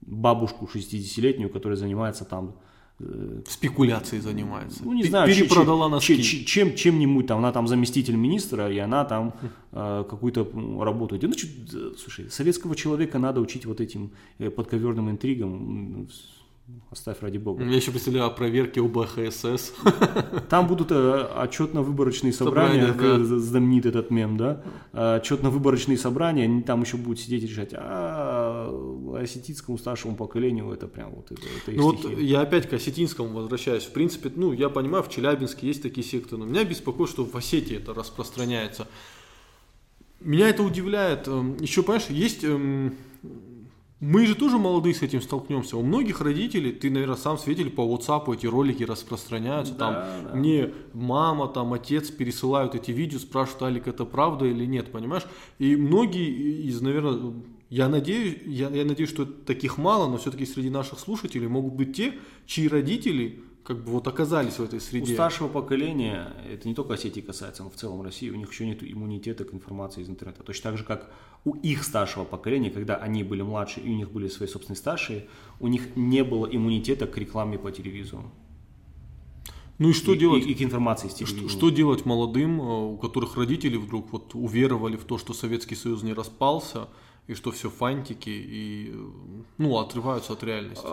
бабушку 0.00 0.68
60-летнюю, 0.74 1.50
которая 1.50 1.76
занимается 1.76 2.24
там 2.24 2.54
э, 3.00 3.42
Спекуляцией 3.46 4.22
занимается. 4.22 4.80
ну, 4.84 4.92
не 4.94 5.04
знаю, 5.04 5.26
перепродала 5.28 5.86
че- 5.86 5.90
носки. 6.16 6.22
че- 6.22 6.44
чем, 6.44 6.74
чем-нибудь 6.74 7.26
там, 7.26 7.38
она 7.38 7.52
там 7.52 7.68
заместитель 7.68 8.16
министра, 8.16 8.70
и 8.72 8.78
она 8.78 9.04
там 9.04 9.34
э, 9.72 10.04
какую-то 10.08 10.48
работу 10.80 11.16
идет. 11.16 11.30
Ну, 11.30 11.36
э, 11.36 11.92
слушай, 11.98 12.30
советского 12.30 12.74
человека 12.74 13.18
надо 13.18 13.40
учить 13.40 13.66
вот 13.66 13.80
этим 13.80 14.10
э, 14.38 14.48
подковерным 14.50 15.10
интригам, 15.10 16.08
оставь 16.90 17.20
ради 17.20 17.38
бога. 17.38 17.64
Я 17.64 17.76
еще 17.76 17.92
представляю 17.92 18.26
о 18.26 18.30
проверке 18.30 18.80
ОБХСС. 18.80 19.72
Там 20.48 20.66
будут 20.66 20.90
э, 20.90 21.28
отчетно-выборочные 21.36 22.32
собрания, 22.32 22.88
Собрания, 22.88 23.18
да. 23.18 23.34
э, 23.34 23.38
знаменит 23.38 23.86
этот 23.86 24.10
мем, 24.10 24.36
да? 24.36 24.62
Э, 24.92 25.16
Отчетно-выборочные 25.20 25.96
собрания, 25.96 26.44
они 26.44 26.62
там 26.62 26.82
еще 26.82 26.96
будут 26.96 27.20
сидеть 27.20 27.44
и 27.44 27.46
решать, 27.46 27.70
а 27.74 28.70
осетинскому 29.16 29.78
старшему 29.78 30.16
поколению 30.16 30.72
это 30.72 30.88
прям 30.88 31.14
вот 31.14 31.30
это, 31.30 31.42
это 31.42 31.76
Ну 31.76 31.82
вот 31.92 32.18
я 32.18 32.40
опять 32.40 32.68
к 32.68 32.72
осетинскому 32.72 33.28
возвращаюсь. 33.30 33.84
В 33.84 33.92
принципе, 33.92 34.32
ну, 34.34 34.52
я 34.52 34.68
понимаю, 34.68 35.04
в 35.04 35.10
Челябинске 35.10 35.68
есть 35.68 35.82
такие 35.82 36.04
секты, 36.06 36.36
но 36.36 36.44
меня 36.44 36.64
беспокоит, 36.64 37.10
что 37.10 37.24
в 37.24 37.34
Осетии 37.36 37.76
это 37.76 37.94
распространяется. 37.94 38.88
Меня 40.20 40.48
это 40.48 40.62
удивляет. 40.62 41.28
Эм, 41.28 41.56
Еще, 41.60 41.82
понимаешь, 41.82 42.08
есть... 42.10 42.44
Мы 44.00 44.26
же 44.26 44.34
тоже 44.34 44.56
молодые 44.56 44.94
с 44.94 45.02
этим 45.02 45.20
столкнемся. 45.20 45.76
У 45.76 45.82
многих 45.82 46.22
родителей, 46.22 46.72
ты, 46.72 46.90
наверное, 46.90 47.16
сам 47.16 47.36
свидетель 47.36 47.70
по 47.70 47.82
WhatsApp 47.82 48.34
эти 48.34 48.46
ролики 48.46 48.82
распространяются. 48.82 49.74
там 49.74 49.92
да. 49.92 50.34
мне 50.34 50.72
мама, 50.94 51.48
там 51.48 51.74
отец 51.74 52.10
пересылают 52.10 52.74
эти 52.74 52.92
видео, 52.92 53.18
спрашивают, 53.18 53.62
Алик, 53.62 53.88
это 53.88 54.06
правда 54.06 54.46
или 54.46 54.64
нет, 54.64 54.90
понимаешь? 54.90 55.26
И 55.58 55.76
многие 55.76 56.66
из, 56.66 56.80
наверное, 56.80 57.34
я 57.68 57.88
надеюсь, 57.88 58.38
я, 58.46 58.70
я 58.70 58.86
надеюсь, 58.86 59.10
что 59.10 59.26
таких 59.26 59.76
мало, 59.76 60.10
но 60.10 60.16
все-таки 60.16 60.46
среди 60.46 60.70
наших 60.70 60.98
слушателей 60.98 61.46
могут 61.46 61.74
быть 61.74 61.94
те, 61.94 62.14
чьи 62.46 62.68
родители 62.68 63.40
как 63.62 63.84
бы 63.84 63.92
вот 63.92 64.06
оказались 64.08 64.58
в 64.58 64.62
этой 64.62 64.78
У 64.78 64.82
среде. 64.82 65.14
старшего 65.14 65.48
поколения, 65.48 66.32
это 66.50 66.68
не 66.68 66.74
только 66.74 66.94
Осетии 66.94 67.20
касается, 67.20 67.62
но 67.62 67.70
в 67.70 67.74
целом 67.74 68.02
России, 68.02 68.30
у 68.30 68.36
них 68.36 68.50
еще 68.50 68.66
нет 68.66 68.82
иммунитета 68.82 69.44
к 69.44 69.54
информации 69.54 70.02
из 70.02 70.08
интернета. 70.08 70.42
Точно 70.42 70.70
так 70.70 70.78
же, 70.78 70.84
как 70.84 71.10
у 71.44 71.54
их 71.54 71.84
старшего 71.84 72.24
поколения, 72.24 72.70
когда 72.70 72.96
они 72.96 73.22
были 73.24 73.42
младше 73.42 73.80
и 73.80 73.90
у 73.90 73.94
них 73.94 74.10
были 74.10 74.28
свои 74.28 74.48
собственные 74.48 74.78
старшие, 74.78 75.28
у 75.58 75.68
них 75.68 75.96
не 75.96 76.24
было 76.24 76.46
иммунитета 76.46 77.06
к 77.06 77.16
рекламе 77.18 77.58
по 77.58 77.70
телевизору. 77.70 78.30
Ну 79.78 79.88
и 79.88 79.92
что 79.94 80.12
и, 80.12 80.18
делать? 80.18 80.44
И, 80.44 80.52
и 80.52 80.54
к 80.54 80.62
информации 80.62 81.08
с 81.08 81.26
Что, 81.26 81.48
что 81.48 81.70
делать 81.70 82.04
молодым, 82.04 82.60
э, 82.60 82.64
у 82.64 82.98
которых 82.98 83.36
родители 83.36 83.78
вдруг 83.78 84.12
вот 84.12 84.34
уверовали 84.34 84.96
в 84.96 85.04
то, 85.04 85.16
что 85.16 85.32
Советский 85.32 85.74
Союз 85.74 86.02
не 86.02 86.12
распался, 86.12 86.88
и 87.26 87.34
что 87.34 87.50
все 87.50 87.70
фантики 87.70 88.28
и 88.28 88.94
ну 89.56 89.78
отрываются 89.78 90.32
от 90.34 90.42
реальности. 90.42 90.84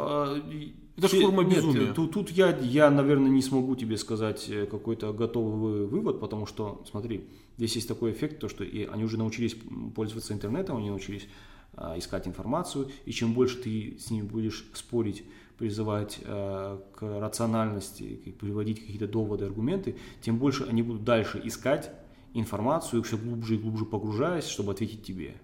Это 0.98 1.08
же 1.10 1.22
форма 1.22 1.44
нет, 1.44 1.58
безумия. 1.58 1.94
Тут, 1.94 2.12
тут 2.12 2.32
я, 2.32 2.58
я, 2.58 2.90
наверное, 2.90 3.30
не 3.30 3.44
смогу 3.44 3.76
тебе 3.76 3.98
сказать 3.98 4.50
э, 4.50 4.66
какой-то 4.66 5.14
готовый 5.14 5.86
вывод, 5.86 6.20
потому 6.20 6.48
что, 6.48 6.84
смотри, 6.90 7.30
здесь 7.58 7.76
есть 7.76 7.88
такой 7.88 8.12
эффект, 8.12 8.40
то, 8.40 8.50
что 8.50 8.64
и 8.64 8.86
они 8.86 9.04
уже 9.04 9.18
научились 9.18 9.56
пользоваться 9.96 10.34
интернетом, 10.34 10.78
они 10.78 10.90
научились 10.90 11.28
а, 11.76 11.96
искать 11.96 12.28
информацию, 12.28 12.90
и 13.06 13.12
чем 13.12 13.34
больше 13.34 13.58
ты 13.58 13.98
с 14.00 14.10
ними 14.10 14.26
будешь 14.26 14.66
спорить, 14.74 15.24
призывать 15.60 16.20
а, 16.24 16.82
к 16.96 17.04
рациональности, 17.04 18.34
приводить 18.40 18.80
какие-то 18.80 19.08
доводы, 19.08 19.46
аргументы, 19.46 19.96
тем 20.22 20.40
больше 20.40 20.64
они 20.64 20.82
будут 20.82 21.04
дальше 21.04 21.40
искать 21.44 21.92
информацию, 22.34 23.04
все 23.04 23.18
глубже 23.18 23.56
и 23.56 23.58
глубже 23.60 23.86
погружаясь, 23.86 24.48
чтобы 24.48 24.72
ответить 24.72 25.04
тебе. 25.04 25.36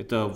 Это, 0.00 0.34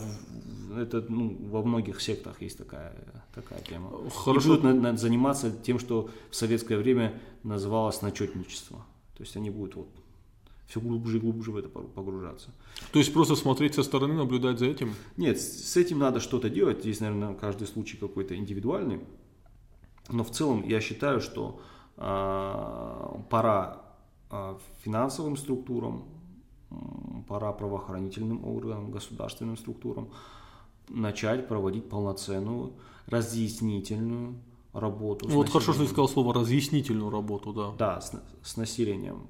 это 0.77 1.05
ну, 1.09 1.37
во 1.49 1.63
многих 1.63 2.03
сектах 2.03 2.43
есть 2.43 2.59
такая, 2.59 2.95
такая 3.35 3.61
тема. 3.63 3.91
Хорошо. 4.11 4.55
И 4.55 4.59
будут 4.59 4.65
на- 4.65 4.75
на- 4.75 4.97
заниматься 4.97 5.51
тем, 5.51 5.79
что 5.79 6.11
в 6.31 6.37
советское 6.37 6.77
время 6.77 7.19
называлось 7.45 8.03
начетничество. 8.03 8.85
То 9.17 9.23
есть 9.23 9.37
они 9.37 9.49
будут 9.49 9.77
вот 9.77 9.89
все 10.67 10.81
глубже 10.81 11.17
и 11.17 11.21
глубже 11.21 11.51
в 11.51 11.57
это 11.57 11.69
погружаться. 11.69 12.51
То 12.93 12.99
есть 12.99 13.13
просто 13.15 13.37
смотреть 13.37 13.75
со 13.75 13.83
стороны, 13.83 14.15
наблюдать 14.15 14.59
за 14.59 14.67
этим. 14.67 14.95
Нет, 15.17 15.41
с 15.41 15.77
этим 15.79 15.99
надо 15.99 16.21
что-то 16.21 16.51
делать. 16.51 16.81
Здесь, 16.81 17.01
наверное, 17.01 17.35
каждый 17.35 17.67
случай 17.67 17.97
какой-то 17.97 18.37
индивидуальный. 18.37 19.01
Но 20.11 20.25
в 20.25 20.31
целом 20.31 20.63
я 20.69 20.81
считаю, 20.81 21.21
что 21.23 21.61
а, 21.97 23.19
пора 23.31 23.83
а, 24.31 24.59
финансовым 24.83 25.37
структурам, 25.39 26.05
пора 27.27 27.53
правоохранительным 27.53 28.45
органам, 28.45 28.91
государственным 28.91 29.57
структурам 29.57 30.09
начать 30.89 31.49
проводить 31.49 31.89
полноценную 31.89 32.73
разъяснительную 33.07 34.35
работу. 34.73 35.29
Ну, 35.29 35.35
вот 35.37 35.49
хорошо, 35.49 35.73
что 35.73 35.83
ты 35.83 35.89
сказал 35.89 36.09
слово 36.09 36.35
разъяснительную 36.35 37.11
работу, 37.11 37.53
да. 37.53 37.73
Да, 37.79 38.01
с, 38.01 38.13
с 38.43 38.57
населением. 38.57 39.27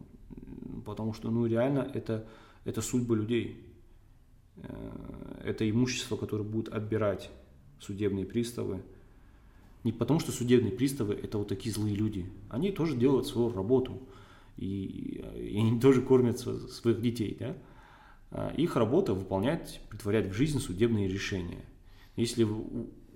Потому 0.85 1.13
что, 1.13 1.31
ну, 1.31 1.47
реально, 1.47 1.91
это, 1.95 2.27
это 2.65 2.83
судьбы 2.83 3.17
людей. 3.17 3.57
Э, 4.57 5.43
Это 5.45 5.69
имущество, 5.69 6.17
которое 6.17 6.45
будут 6.45 6.75
отбирать 6.75 7.31
судебные 7.81 8.25
приставы. 8.25 8.83
Не 9.85 9.93
потому, 9.93 10.21
что 10.21 10.33
судебные 10.33 10.73
приставы– 10.73 11.15
это 11.23 11.37
вот 11.39 11.49
такие 11.49 11.75
злые 11.75 11.95
люди. 11.95 12.25
Они 12.49 12.73
тоже 12.73 12.97
делают 12.97 13.27
свою 13.27 13.53
работу. 13.53 13.93
И, 14.57 15.23
и 15.37 15.59
они 15.59 15.79
тоже 15.81 16.01
кормят 16.01 16.37
сво- 16.37 16.69
своих 16.69 17.01
детей, 17.03 17.37
да? 17.39 17.57
А 18.35 18.53
Их 18.57 18.75
работа– 18.75 19.15
выполнять, 19.15 19.81
притворять 19.89 20.27
в 20.27 20.33
жизнь 20.33 20.59
судебные 20.59 21.07
решения. 21.07 21.65
Если 22.17 22.47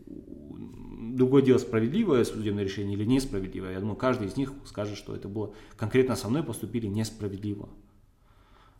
другое 0.06 1.42
дело, 1.42 1.58
справедливое 1.58 2.24
судебное 2.24 2.62
решение 2.62 2.96
или 2.96 3.04
несправедливое, 3.04 3.72
я 3.72 3.80
думаю, 3.80 3.96
каждый 3.96 4.28
из 4.28 4.36
них 4.36 4.52
скажет, 4.64 4.96
что 4.96 5.16
это 5.16 5.28
было 5.28 5.52
конкретно 5.76 6.14
со 6.14 6.28
мной 6.28 6.44
поступили 6.44 6.86
несправедливо. 6.86 7.68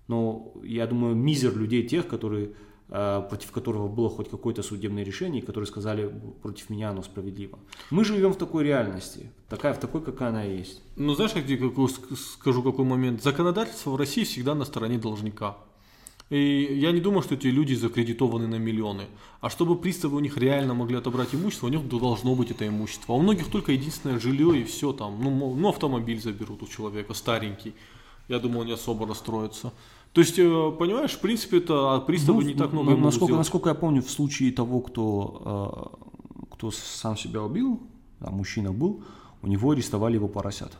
Но 0.07 0.55
я 0.63 0.87
думаю, 0.87 1.17
мизер 1.17 1.57
людей 1.57 1.87
тех, 1.87 2.07
которые, 2.07 2.53
э, 2.89 3.23
против 3.29 3.51
которого 3.51 3.89
было 3.89 4.09
хоть 4.09 4.31
какое-то 4.31 4.63
судебное 4.63 5.03
решение, 5.03 5.43
которые 5.43 5.67
сказали, 5.67 6.09
против 6.41 6.71
меня 6.71 6.91
оно 6.91 7.03
справедливо. 7.03 7.59
Мы 7.91 8.05
живем 8.05 8.33
в 8.33 8.39
такой 8.39 8.63
реальности, 8.63 9.33
такая, 9.49 9.75
в 9.75 9.81
такой, 9.81 10.03
какая 10.03 10.29
она 10.29 10.45
есть. 10.45 10.83
Ну, 10.95 11.15
знаешь, 11.15 11.33
я 11.33 11.43
тебе 11.43 11.69
скажу 12.17 12.63
какой 12.63 12.85
момент? 12.85 13.25
Законодательство 13.25 13.91
в 13.91 13.97
России 13.97 14.23
всегда 14.23 14.55
на 14.55 14.65
стороне 14.65 14.99
должника. 14.99 15.57
И 16.31 16.79
я 16.79 16.93
не 16.93 17.01
думаю, 17.01 17.23
что 17.23 17.35
эти 17.35 17.47
люди 17.47 17.75
закредитованы 17.75 18.47
на 18.47 18.57
миллионы. 18.57 19.07
А 19.41 19.49
чтобы 19.49 19.77
приставы 19.77 20.17
у 20.17 20.21
них 20.21 20.37
реально 20.37 20.75
могли 20.75 20.97
отобрать 20.97 21.35
имущество, 21.35 21.69
у 21.69 21.71
них 21.71 21.89
должно 21.89 22.35
быть 22.35 22.51
это 22.51 22.69
имущество. 22.69 23.15
А 23.15 23.19
у 23.19 23.23
многих 23.23 23.51
только 23.51 23.73
единственное 23.73 24.21
жилье 24.21 24.61
и 24.61 24.65
все 24.65 24.93
там. 24.93 25.19
Ну, 25.23 25.55
ну, 25.55 25.69
автомобиль 25.69 26.21
заберут 26.21 26.63
у 26.63 26.67
человека, 26.67 27.15
старенький. 27.15 27.75
Я 28.29 28.39
думаю, 28.39 28.61
он 28.61 28.67
не 28.67 28.73
особо 28.73 29.07
расстроится. 29.07 29.73
То 30.13 30.21
есть, 30.21 30.39
э, 30.39 30.73
понимаешь, 30.79 31.13
в 31.13 31.21
принципе, 31.21 31.59
это 31.59 31.95
от 31.95 32.07
приставы 32.07 32.43
Ну, 32.43 32.49
не 32.49 32.55
так 32.55 32.73
много 32.73 32.95
насколько, 32.97 33.35
насколько 33.35 33.69
я 33.71 33.75
помню, 33.75 34.03
в 34.03 34.11
случае 34.11 34.53
того, 34.53 34.81
кто, 34.81 35.97
э, 36.45 36.47
кто 36.55 36.71
сам 36.71 37.17
себя 37.17 37.43
убил, 37.43 37.81
а 38.21 38.31
мужчина 38.31 38.73
был, 38.73 39.03
у 39.43 39.47
него 39.47 39.71
арестовали 39.71 40.15
его 40.15 40.29
поросят. 40.29 40.77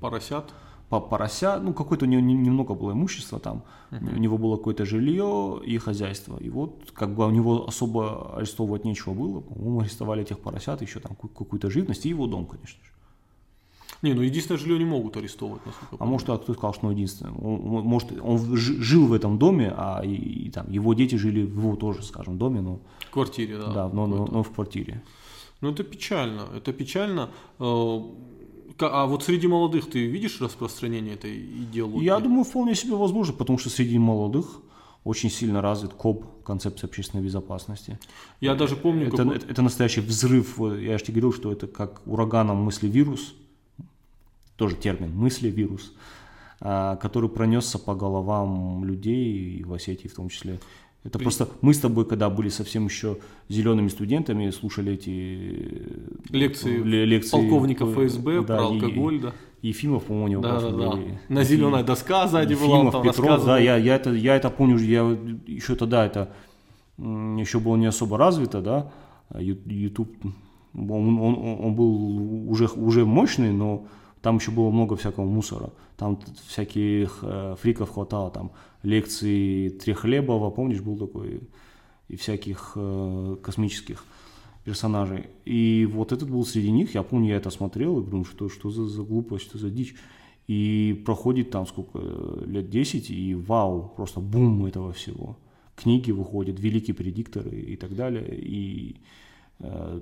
Поросят. 0.00 0.54
По 0.90 1.00
порося, 1.00 1.60
ну 1.60 1.72
какое-то 1.72 2.04
у 2.04 2.08
него 2.08 2.20
не- 2.20 2.34
немного 2.34 2.74
было 2.74 2.92
имущества 2.92 3.38
там, 3.38 3.62
у 3.92 4.18
него 4.18 4.38
было 4.38 4.56
какое-то 4.56 4.84
жилье 4.84 5.60
и 5.64 5.78
хозяйство. 5.78 6.36
И 6.38 6.50
вот 6.50 6.90
как 6.92 7.14
бы 7.14 7.24
у 7.26 7.30
него 7.30 7.64
особо 7.68 8.36
арестовывать 8.36 8.84
нечего 8.84 9.14
было, 9.14 9.40
по-моему, 9.40 9.80
арестовали 9.80 10.22
этих 10.22 10.40
поросят, 10.40 10.82
еще 10.82 10.98
там 10.98 11.14
ку- 11.14 11.28
какую-то 11.28 11.70
живность 11.70 12.06
и 12.06 12.08
его 12.08 12.26
дом, 12.26 12.44
конечно 12.46 12.82
же. 12.84 12.90
Не, 14.02 14.14
ну 14.14 14.22
единственное 14.22 14.58
жилье 14.58 14.78
не 14.78 14.84
могут 14.84 15.16
арестовывать, 15.16 15.64
насколько 15.66 15.94
я 15.94 15.98
А 16.00 16.04
может, 16.10 16.28
а 16.30 16.38
кто 16.38 16.54
сказал, 16.54 16.74
что 16.74 16.86
он 16.88 16.92
единственный? 16.94 17.32
Он, 17.32 17.84
может, 17.84 18.08
он 18.22 18.56
жил 18.56 19.06
в 19.06 19.12
этом 19.12 19.38
доме, 19.38 19.72
а 19.76 20.00
и, 20.04 20.14
и 20.46 20.50
там 20.50 20.68
его 20.72 20.94
дети 20.94 21.14
жили 21.16 21.42
в 21.44 21.56
его 21.58 21.76
тоже, 21.76 22.02
скажем, 22.02 22.36
доме, 22.38 22.62
но, 22.62 22.80
В 23.06 23.10
квартире, 23.10 23.58
да. 23.58 23.72
да, 23.72 23.88
но, 23.88 24.06
но- 24.08 24.26
но 24.26 24.42
в 24.42 24.50
квартире. 24.50 25.02
Ну, 25.60 25.70
это 25.70 25.84
печально, 25.84 26.46
это 26.56 26.72
печально. 26.72 27.28
А 28.78 29.06
вот 29.06 29.24
среди 29.24 29.46
молодых 29.46 29.90
ты 29.90 30.06
видишь 30.06 30.40
распространение 30.40 31.14
этой 31.14 31.38
идеологии? 31.38 32.04
Я 32.04 32.18
думаю, 32.20 32.44
вполне 32.44 32.74
себе 32.74 32.94
возможно, 32.94 33.34
потому 33.34 33.58
что 33.58 33.70
среди 33.70 33.98
молодых 33.98 34.60
очень 35.04 35.30
сильно 35.30 35.60
развит 35.62 35.92
КОБ, 35.94 36.42
концепция 36.44 36.88
общественной 36.88 37.24
безопасности. 37.24 37.98
Я 38.40 38.54
даже 38.54 38.76
помню, 38.76 39.08
Это, 39.08 39.16
какой- 39.16 39.36
это, 39.36 39.46
это 39.46 39.62
настоящий 39.62 40.00
взрыв. 40.00 40.58
Я 40.58 40.98
же 40.98 41.04
тебе 41.04 41.20
говорил, 41.20 41.32
что 41.32 41.52
это 41.52 41.66
как 41.66 42.02
ураганом 42.06 42.58
мысли-вирус, 42.58 43.34
тоже 44.56 44.76
термин, 44.76 45.16
мысли-вирус, 45.16 45.92
а, 46.60 46.96
который 46.96 47.30
пронесся 47.30 47.78
по 47.78 47.94
головам 47.94 48.84
людей, 48.84 49.58
и 49.58 49.64
в 49.64 49.72
Осетии 49.72 50.08
в 50.08 50.14
том 50.14 50.28
числе. 50.28 50.60
Это 51.02 51.18
просто 51.18 51.48
мы 51.62 51.72
с 51.72 51.78
тобой, 51.78 52.04
когда 52.04 52.28
были 52.28 52.50
совсем 52.50 52.84
еще 52.84 53.18
зелеными 53.48 53.88
студентами, 53.88 54.50
слушали 54.50 54.92
эти 54.92 55.98
лекции, 56.30 56.76
ле- 56.82 57.06
лекции 57.06 57.30
полковника 57.30 57.84
э, 57.84 57.92
ФСБ 58.08 58.42
да, 58.42 58.56
про 58.56 58.56
и- 58.56 58.66
алкоголь, 58.66 59.20
да. 59.20 59.32
Ефимов, 59.62 60.04
по-моему, 60.04 60.24
у 60.26 60.28
него 60.28 60.42
Да, 60.42 60.60
да, 60.60 60.70
да. 60.70 60.90
были. 60.90 61.18
На 61.28 61.40
И- 61.40 61.44
зеленая 61.44 61.84
доска 61.84 62.26
сзади 62.28 62.54
была, 62.54 62.76
Ефимов, 62.76 62.92
там 62.92 63.02
Петров, 63.02 63.44
да, 63.44 63.58
я, 63.58 63.76
я, 63.76 63.96
это, 63.96 64.10
я 64.12 64.36
это 64.36 64.50
помню, 64.50 64.78
я 64.78 65.02
еще 65.46 65.74
тогда 65.74 66.04
это 66.04 66.32
еще 66.98 67.60
было 67.60 67.76
не 67.76 67.86
особо 67.86 68.18
развито, 68.18 68.60
да, 68.60 68.92
YouTube, 69.38 70.14
он, 70.74 71.18
он, 71.18 71.34
он 71.64 71.74
был 71.74 72.50
уже, 72.50 72.66
уже 72.66 73.06
мощный, 73.06 73.52
но 73.52 73.86
там 74.20 74.36
еще 74.36 74.50
было 74.50 74.70
много 74.70 74.96
всякого 74.96 75.24
мусора, 75.24 75.70
там 75.96 76.18
всяких 76.46 77.20
э, 77.22 77.56
фриков 77.60 77.90
хватало, 77.90 78.30
там 78.30 78.50
лекции 78.82 79.68
Трехлебова, 79.68 80.50
помнишь, 80.50 80.80
был 80.80 80.96
такой, 80.96 81.40
и 82.08 82.16
всяких 82.16 82.72
э, 82.74 83.36
космических 83.42 84.04
персонажей. 84.64 85.26
И 85.44 85.88
вот 85.90 86.12
этот 86.12 86.30
был 86.30 86.44
среди 86.44 86.70
них, 86.70 86.94
я 86.94 87.02
помню, 87.02 87.30
я 87.30 87.36
это 87.36 87.50
смотрел 87.50 88.00
и 88.00 88.04
думаю, 88.04 88.24
что, 88.24 88.48
что 88.48 88.70
за, 88.70 88.86
за 88.86 89.02
глупость, 89.02 89.44
что 89.44 89.58
за 89.58 89.70
дичь. 89.70 89.94
И 90.46 91.00
проходит 91.06 91.50
там 91.50 91.66
сколько, 91.66 91.98
э, 92.02 92.44
лет 92.46 92.70
10, 92.70 93.10
и 93.10 93.34
вау, 93.34 93.92
просто 93.96 94.20
бум 94.20 94.66
этого 94.66 94.92
всего. 94.92 95.38
Книги 95.76 96.10
выходят, 96.10 96.58
великие 96.58 96.94
предикторы 96.94 97.60
и 97.60 97.76
так 97.76 97.94
далее. 97.94 98.36
И 98.36 98.96
э, 99.60 100.00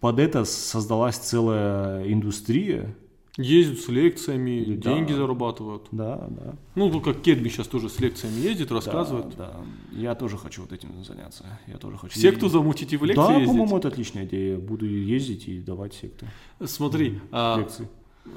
под 0.00 0.18
это 0.18 0.44
создалась 0.44 1.16
целая 1.16 2.10
индустрия. 2.10 2.96
Ездят 3.36 3.80
с 3.80 3.88
лекциями, 3.88 4.76
Да. 4.76 4.94
деньги 4.94 5.12
зарабатывают. 5.12 5.88
Да, 5.90 6.28
да. 6.30 6.54
Ну, 6.76 6.88
ну, 6.88 7.00
как 7.00 7.20
Кедми 7.20 7.48
сейчас 7.48 7.66
тоже 7.66 7.88
с 7.88 7.98
лекциями 7.98 8.40
ездит, 8.40 8.70
рассказывает. 8.70 9.30
Да, 9.36 9.52
да. 9.92 9.98
Я 9.98 10.14
тоже 10.14 10.38
хочу 10.38 10.62
вот 10.62 10.72
этим 10.72 11.02
заняться. 11.04 11.44
Я 11.66 11.78
тоже 11.78 11.96
хочу. 11.98 12.18
Секту 12.18 12.48
замутить 12.48 12.92
и 12.92 12.96
в 12.96 13.04
лекции 13.04 13.22
Да, 13.26 13.32
ездить. 13.32 13.48
по-моему, 13.48 13.78
это 13.78 13.88
отличная 13.88 14.24
идея. 14.24 14.56
Буду 14.56 14.86
ездить 14.86 15.48
и 15.48 15.58
давать 15.60 15.94
секты. 15.94 16.28
Смотри, 16.64 17.18
а, 17.32 17.58
Лекции. 17.58 17.88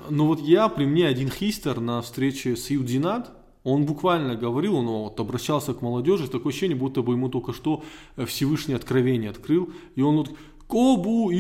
Ну 0.10 0.26
вот 0.26 0.42
я, 0.42 0.68
при 0.68 0.86
мне 0.86 1.06
один 1.08 1.30
хистер 1.30 1.80
на 1.80 2.02
встрече 2.02 2.56
с 2.56 2.70
Юдинат, 2.72 3.32
он 3.64 3.86
буквально 3.86 4.36
говорил, 4.36 4.76
он 4.78 4.88
вот 4.88 5.20
обращался 5.20 5.74
к 5.74 5.82
молодежи, 5.82 6.28
такое 6.28 6.52
ощущение, 6.52 6.76
будто 6.78 7.02
бы 7.04 7.14
ему 7.14 7.30
только 7.30 7.54
что 7.54 7.84
Всевышний 8.26 8.74
откровение 8.74 9.30
открыл, 9.30 9.70
и 9.96 10.02
он 10.02 10.16
вот 10.18 10.32
Кобу 10.68 11.32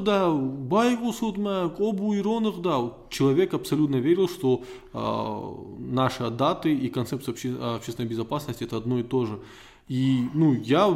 да, 0.00 0.30
байгу 0.30 1.12
судма, 1.12 1.68
кобу 1.68 2.14
да. 2.62 2.92
Человек 3.10 3.52
абсолютно 3.52 3.96
верил, 3.96 4.28
что 4.28 4.62
э, 4.94 5.92
наши 5.92 6.30
даты 6.30 6.74
и 6.74 6.88
концепция 6.88 7.32
обще, 7.32 7.54
общественной 7.60 8.08
безопасности 8.08 8.64
это 8.64 8.78
одно 8.78 8.98
и 8.98 9.02
то 9.02 9.26
же. 9.26 9.40
И, 9.88 10.28
ну, 10.32 10.54
я 10.54 10.88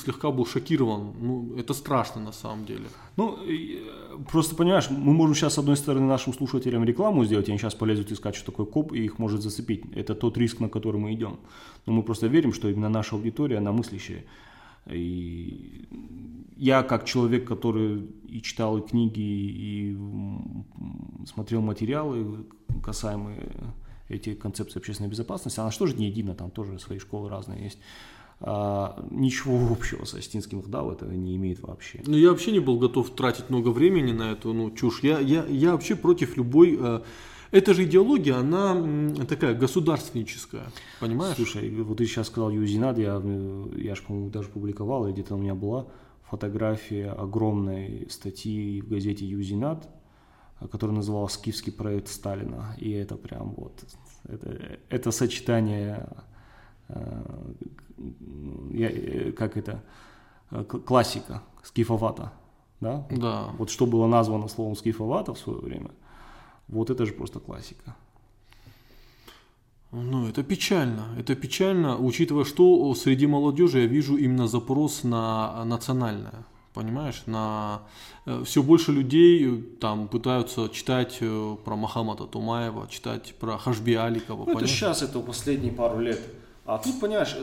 слегка 0.00 0.30
был 0.30 0.46
шокирован. 0.46 1.12
Ну, 1.20 1.56
это 1.56 1.74
страшно 1.74 2.20
на 2.20 2.32
самом 2.32 2.66
деле. 2.66 2.84
Ну, 3.16 3.36
просто 4.30 4.54
понимаешь, 4.54 4.88
мы 4.90 5.12
можем 5.12 5.34
сейчас, 5.34 5.54
с 5.54 5.58
одной 5.58 5.76
стороны, 5.76 6.06
нашим 6.06 6.32
слушателям 6.32 6.84
рекламу 6.84 7.24
сделать, 7.24 7.48
и 7.48 7.50
они 7.50 7.58
сейчас 7.58 7.74
полезут 7.74 8.12
искать, 8.12 8.36
что 8.36 8.52
такое 8.52 8.66
коп, 8.66 8.92
и 8.92 9.04
их 9.04 9.18
может 9.18 9.42
зацепить. 9.42 9.82
Это 9.96 10.14
тот 10.14 10.38
риск, 10.38 10.60
на 10.60 10.68
который 10.68 11.00
мы 11.00 11.14
идем. 11.14 11.38
Но 11.86 11.94
мы 11.94 12.04
просто 12.04 12.28
верим, 12.28 12.52
что 12.52 12.68
именно 12.68 12.88
наша 12.88 13.16
аудитория, 13.16 13.58
она 13.58 13.72
мыслящая. 13.72 14.24
И 14.86 15.88
я 16.56 16.82
как 16.82 17.04
человек, 17.04 17.46
который 17.46 18.08
и 18.28 18.42
читал 18.42 18.78
и 18.78 18.86
книги, 18.86 19.20
и 19.20 19.98
смотрел 21.26 21.62
материалы, 21.62 22.46
касаемые 22.82 23.74
эти 24.08 24.34
концепции 24.34 24.78
общественной 24.78 25.08
безопасности, 25.08 25.60
она 25.60 25.70
что 25.70 25.86
же 25.86 25.96
не 25.96 26.08
едина, 26.08 26.34
там 26.34 26.50
тоже 26.50 26.78
свои 26.78 26.98
школы 26.98 27.30
разные 27.30 27.64
есть. 27.64 27.78
А, 28.40 29.06
ничего 29.10 29.68
общего 29.72 30.04
с 30.04 30.14
Остинским 30.14 30.62
хдау 30.62 30.90
это 30.90 31.06
не 31.06 31.36
имеет 31.36 31.60
вообще. 31.60 32.02
Ну, 32.06 32.16
я 32.16 32.30
вообще 32.30 32.52
не 32.52 32.60
был 32.60 32.78
готов 32.78 33.10
тратить 33.10 33.48
много 33.48 33.68
времени 33.68 34.12
на 34.12 34.32
эту 34.32 34.52
ну, 34.52 34.70
чушь. 34.70 35.00
Я, 35.02 35.18
я, 35.18 35.44
я 35.46 35.72
вообще 35.72 35.96
против 35.96 36.36
любой... 36.36 36.78
Э, 36.80 37.00
эта 37.50 37.74
же 37.74 37.84
идеология, 37.84 38.36
она 38.36 39.14
такая 39.26 39.54
государственническая, 39.54 40.64
понимаешь? 41.00 41.36
Слушай, 41.36 41.70
вот 41.82 41.98
ты 41.98 42.06
сейчас 42.06 42.28
сказал 42.28 42.50
Юзинад, 42.50 42.98
я, 42.98 43.22
я 43.76 43.94
же, 43.94 44.02
по-моему, 44.02 44.30
даже 44.30 44.48
публиковал, 44.48 45.10
где-то 45.10 45.34
у 45.34 45.38
меня 45.38 45.54
была 45.54 45.86
фотография 46.22 47.10
огромной 47.10 48.08
статьи 48.10 48.80
в 48.80 48.88
газете 48.88 49.24
Юзинад, 49.24 49.88
которая 50.70 50.96
называлась 50.96 51.34
«Скифский 51.34 51.72
проект 51.72 52.08
Сталина». 52.08 52.74
И 52.78 52.90
это 52.90 53.16
прям 53.16 53.54
вот, 53.56 53.84
это, 54.24 54.78
это 54.88 55.10
сочетание, 55.10 56.08
э, 56.88 57.22
я, 58.72 59.32
как 59.32 59.56
это, 59.56 59.82
классика, 60.86 61.42
скифовата, 61.62 62.32
да? 62.80 63.06
Да. 63.10 63.50
Вот 63.58 63.70
что 63.70 63.86
было 63.86 64.06
названо 64.06 64.48
словом 64.48 64.76
скифовата 64.76 65.34
в 65.34 65.38
свое 65.38 65.60
время– 65.60 65.90
вот 66.68 66.90
это 66.90 67.06
же 67.06 67.12
просто 67.12 67.40
классика. 67.40 67.96
Ну, 69.92 70.28
это 70.28 70.42
печально. 70.42 71.14
Это 71.18 71.36
печально, 71.36 71.96
учитывая, 71.96 72.44
что 72.44 72.94
среди 72.94 73.26
молодежи 73.26 73.80
я 73.80 73.86
вижу 73.86 74.16
именно 74.16 74.48
запрос 74.48 75.04
на 75.04 75.64
национальное. 75.64 76.44
Понимаешь, 76.72 77.22
на 77.26 77.82
э, 78.26 78.42
все 78.44 78.60
больше 78.60 78.90
людей 78.90 79.46
э, 79.46 79.62
там 79.80 80.08
пытаются 80.08 80.68
читать 80.68 81.18
э, 81.20 81.56
про 81.64 81.76
Махамада 81.76 82.26
Тумаева, 82.26 82.88
читать 82.88 83.36
про 83.38 83.58
Хашби 83.58 83.92
Аликова. 83.92 84.44
Ну, 84.44 84.58
это 84.58 84.66
сейчас, 84.66 85.02
это 85.02 85.20
последние 85.20 85.72
пару 85.72 86.00
лет. 86.00 86.20
А 86.66 86.78
тут, 86.78 86.98
понимаешь, 86.98 87.36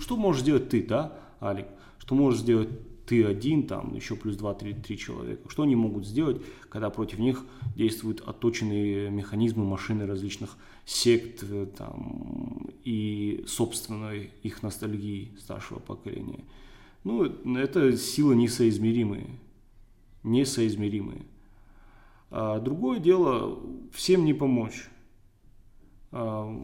что 0.00 0.16
можешь 0.16 0.40
сделать 0.40 0.70
ты, 0.70 0.82
да, 0.82 1.12
Алик? 1.42 1.66
Что 1.98 2.14
можешь 2.14 2.40
сделать 2.40 2.70
ты 3.08 3.24
один, 3.24 3.66
там 3.66 3.94
еще 3.94 4.16
плюс 4.16 4.36
2-3 4.36 4.96
человека. 4.96 5.48
Что 5.48 5.62
они 5.62 5.74
могут 5.74 6.06
сделать, 6.06 6.42
когда 6.68 6.90
против 6.90 7.18
них 7.18 7.42
действуют 7.74 8.20
отточенные 8.20 9.10
механизмы 9.10 9.64
машины 9.64 10.04
различных 10.04 10.58
сект 10.84 11.42
э, 11.42 11.66
там, 11.74 12.68
и 12.84 13.44
собственной 13.46 14.30
их 14.42 14.62
ностальгии 14.62 15.32
старшего 15.38 15.78
поколения? 15.78 16.44
Ну, 17.02 17.24
это 17.56 17.96
силы 17.96 18.36
несоизмеримые. 18.36 19.26
Несоизмеримые. 20.22 21.22
А 22.30 22.60
другое 22.60 22.98
дело, 22.98 23.58
всем 23.90 24.26
не 24.26 24.34
помочь. 24.34 24.86
А, 26.12 26.54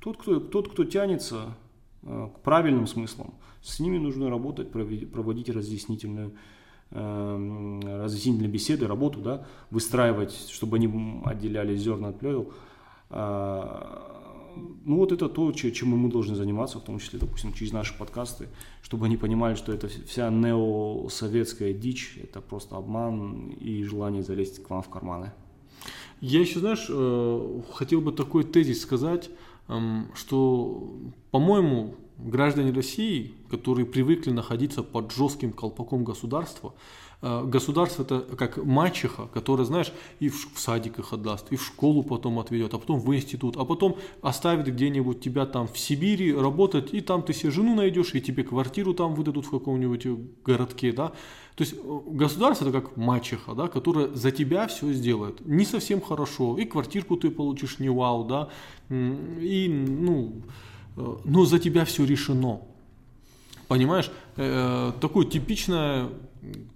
тот, 0.00 0.16
кто, 0.16 0.40
тот, 0.40 0.72
кто 0.72 0.82
тянется 0.82 1.56
к 2.02 2.40
правильным 2.42 2.86
смыслам, 2.86 3.34
с 3.62 3.78
ними 3.80 3.98
нужно 3.98 4.28
работать, 4.28 4.70
проводить 4.70 5.48
разъяснительную 5.48 6.32
эм, 6.90 7.80
разъяснительные 7.80 8.50
беседы, 8.50 8.86
работу, 8.86 9.20
да, 9.20 9.46
выстраивать, 9.70 10.32
чтобы 10.50 10.76
они 10.76 11.22
отделяли 11.24 11.76
зерна 11.76 12.08
от 12.08 12.18
плевел. 12.18 12.52
А, 13.10 14.20
ну 14.84 14.96
вот 14.96 15.12
это 15.12 15.28
то, 15.28 15.52
чем 15.52 15.90
мы 15.90 16.10
должны 16.10 16.34
заниматься, 16.34 16.78
в 16.78 16.82
том 16.82 16.98
числе, 16.98 17.18
допустим, 17.18 17.52
через 17.52 17.72
наши 17.72 17.96
подкасты, 17.96 18.48
чтобы 18.82 19.06
они 19.06 19.16
понимали, 19.16 19.54
что 19.54 19.72
это 19.72 19.88
вся 19.88 20.30
неосоветская 20.30 21.72
дичь, 21.72 22.18
это 22.22 22.40
просто 22.40 22.76
обман 22.76 23.50
и 23.50 23.82
желание 23.84 24.22
залезть 24.22 24.62
к 24.62 24.70
вам 24.70 24.82
в 24.82 24.88
карманы. 24.88 25.32
Я 26.20 26.40
еще, 26.40 26.60
знаешь, 26.60 26.86
э, 26.88 27.60
хотел 27.72 28.00
бы 28.00 28.12
такой 28.12 28.44
тезис 28.44 28.82
сказать, 28.82 29.30
что, 30.14 30.92
по-моему, 31.30 31.94
граждане 32.18 32.72
России, 32.72 33.32
которые 33.50 33.86
привыкли 33.86 34.30
находиться 34.30 34.82
под 34.82 35.12
жестким 35.12 35.52
колпаком 35.52 36.04
государства, 36.04 36.74
э, 37.20 37.44
государство 37.44 38.02
это 38.02 38.20
как 38.36 38.56
мачеха, 38.58 39.26
которая, 39.28 39.66
знаешь, 39.66 39.92
и 40.20 40.28
в, 40.28 40.48
садик 40.56 40.98
их 40.98 41.12
отдаст, 41.12 41.52
и 41.52 41.56
в 41.56 41.64
школу 41.64 42.02
потом 42.02 42.38
отведет, 42.38 42.74
а 42.74 42.78
потом 42.78 43.00
в 43.00 43.14
институт, 43.14 43.56
а 43.56 43.64
потом 43.64 43.96
оставит 44.20 44.66
где-нибудь 44.66 45.20
тебя 45.20 45.46
там 45.46 45.66
в 45.66 45.78
Сибири 45.78 46.34
работать, 46.34 46.92
и 46.94 47.00
там 47.00 47.22
ты 47.22 47.32
себе 47.32 47.50
жену 47.50 47.74
найдешь, 47.74 48.14
и 48.14 48.20
тебе 48.20 48.44
квартиру 48.44 48.94
там 48.94 49.14
выдадут 49.14 49.46
в 49.46 49.50
каком-нибудь 49.50 50.06
городке, 50.44 50.92
да. 50.92 51.12
То 51.54 51.64
есть 51.64 51.74
э, 51.74 52.00
государство 52.06 52.68
это 52.68 52.80
как 52.80 52.96
мачеха, 52.96 53.54
да, 53.54 53.68
которая 53.68 54.08
за 54.08 54.30
тебя 54.30 54.66
все 54.66 54.92
сделает. 54.92 55.46
Не 55.46 55.64
совсем 55.64 56.00
хорошо, 56.00 56.56
и 56.58 56.64
квартирку 56.64 57.16
ты 57.16 57.30
получишь 57.30 57.78
не 57.78 57.88
вау, 57.90 58.24
да, 58.24 58.48
и, 58.88 59.68
ну, 59.68 60.42
Э, 60.96 61.16
но 61.24 61.44
за 61.44 61.58
тебя 61.58 61.84
все 61.84 62.04
решено. 62.04 62.60
Понимаешь, 63.68 64.10
э, 64.36 64.92
такое 65.00 65.26
типичное 65.26 66.08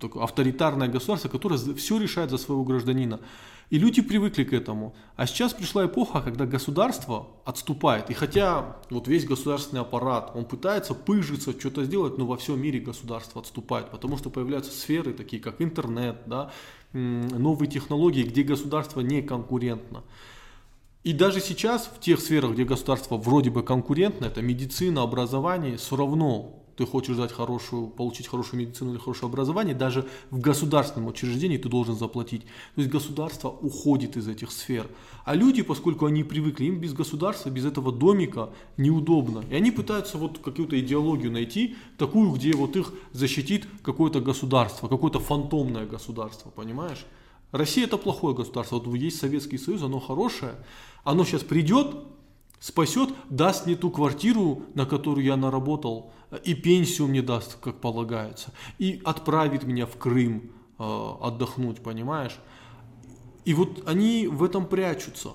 такое 0.00 0.22
авторитарное 0.22 0.88
государство, 0.88 1.29
которое 1.29 1.59
все 1.74 1.98
решает 1.98 2.31
за 2.31 2.38
своего 2.38 2.64
гражданина. 2.64 3.20
И 3.68 3.79
люди 3.79 4.00
привыкли 4.00 4.44
к 4.44 4.52
этому. 4.52 4.94
А 5.16 5.26
сейчас 5.26 5.52
пришла 5.52 5.87
эпоха, 5.87 6.20
когда 6.20 6.46
государство 6.46 7.26
отступает. 7.44 8.11
И 8.11 8.14
хотя 8.14 8.76
вот 8.90 9.09
весь 9.09 9.26
государственный 9.26 9.83
аппарат, 9.83 10.31
он 10.35 10.44
пытается 10.44 10.94
пыжиться, 10.94 11.50
что-то 11.59 11.85
сделать, 11.85 12.16
но 12.16 12.26
во 12.26 12.37
всем 12.37 12.61
мире 12.61 12.79
государство 12.79 13.40
отступает. 13.40 13.90
Потому 13.90 14.18
что 14.18 14.31
появляются 14.31 14.70
сферы, 14.70 15.12
такие 15.12 15.42
как 15.42 15.61
интернет, 15.61 16.22
да, 16.26 16.52
новые 16.92 17.68
технологии, 17.68 18.22
где 18.22 18.44
государство 18.44 19.00
не 19.00 19.20
конкурентно. 19.20 20.05
И 21.02 21.12
даже 21.12 21.40
сейчас 21.40 21.87
в 21.92 22.00
тех 22.00 22.20
сферах, 22.20 22.52
где 22.52 22.64
государство 22.64 23.16
вроде 23.16 23.50
бы 23.50 23.64
конкурентно, 23.64 24.26
это 24.26 24.42
медицина, 24.42 25.02
образование, 25.02 25.76
все 25.76 25.96
равно 25.96 26.65
ты 26.77 26.87
хочешь 26.87 27.17
дать 27.17 27.33
хорошую, 27.33 27.89
получить 27.89 28.29
хорошую 28.29 28.61
медицину 28.61 28.93
или 28.93 28.99
хорошее 28.99 29.29
образование, 29.29 29.75
даже 29.75 30.07
в 30.31 30.39
государственном 30.39 31.09
учреждении 31.09 31.57
ты 31.57 31.69
должен 31.69 31.97
заплатить. 31.97 32.43
То 32.75 32.83
есть 32.83 32.91
государство 32.91 33.49
уходит 33.49 34.17
из 34.17 34.29
этих 34.29 34.51
сфер. 34.51 34.87
А 35.25 35.35
люди, 35.35 35.62
поскольку 35.62 36.07
они 36.07 36.23
привыкли, 36.23 36.67
им 36.67 36.79
без 36.79 36.93
государства, 36.93 37.49
без 37.49 37.65
этого 37.65 37.93
домика 37.93 38.51
неудобно. 38.77 39.43
И 39.51 39.55
они 39.55 39.71
пытаются 39.71 40.19
вот 40.19 40.39
какую-то 40.39 40.79
идеологию 40.79 41.33
найти, 41.33 41.77
такую, 41.97 42.31
где 42.33 42.53
вот 42.53 42.77
их 42.77 42.93
защитит 43.12 43.67
какое-то 43.83 44.21
государство, 44.21 44.89
какое-то 44.89 45.19
фантомное 45.19 45.87
государство, 45.87 46.51
понимаешь? 46.51 47.07
Россия 47.53 47.85
это 47.85 47.97
плохое 47.97 48.35
государство. 48.35 48.79
Вот 48.79 48.95
есть 48.95 49.19
Советский 49.19 49.59
Союз, 49.59 49.83
оно 49.83 49.99
хорошее, 49.99 50.57
оно 51.05 51.25
сейчас 51.25 51.43
придет, 51.43 51.97
спасет, 52.61 53.11
даст 53.31 53.67
мне 53.67 53.77
ту 53.77 53.91
квартиру, 53.91 54.62
на 54.75 54.87
которую 54.87 55.25
я 55.25 55.37
наработал, 55.37 56.12
и 56.45 56.55
пенсию 56.55 57.09
мне 57.09 57.23
даст, 57.23 57.57
как 57.61 57.81
полагается, 57.81 58.53
и 58.79 59.01
отправит 59.05 59.65
меня 59.65 59.87
в 59.87 59.97
Крым 59.97 60.53
э, 60.79 61.11
отдохнуть, 61.21 61.83
понимаешь? 61.83 62.37
И 63.45 63.55
вот 63.55 63.89
они 63.89 64.27
в 64.27 64.43
этом 64.43 64.67
прячутся, 64.67 65.31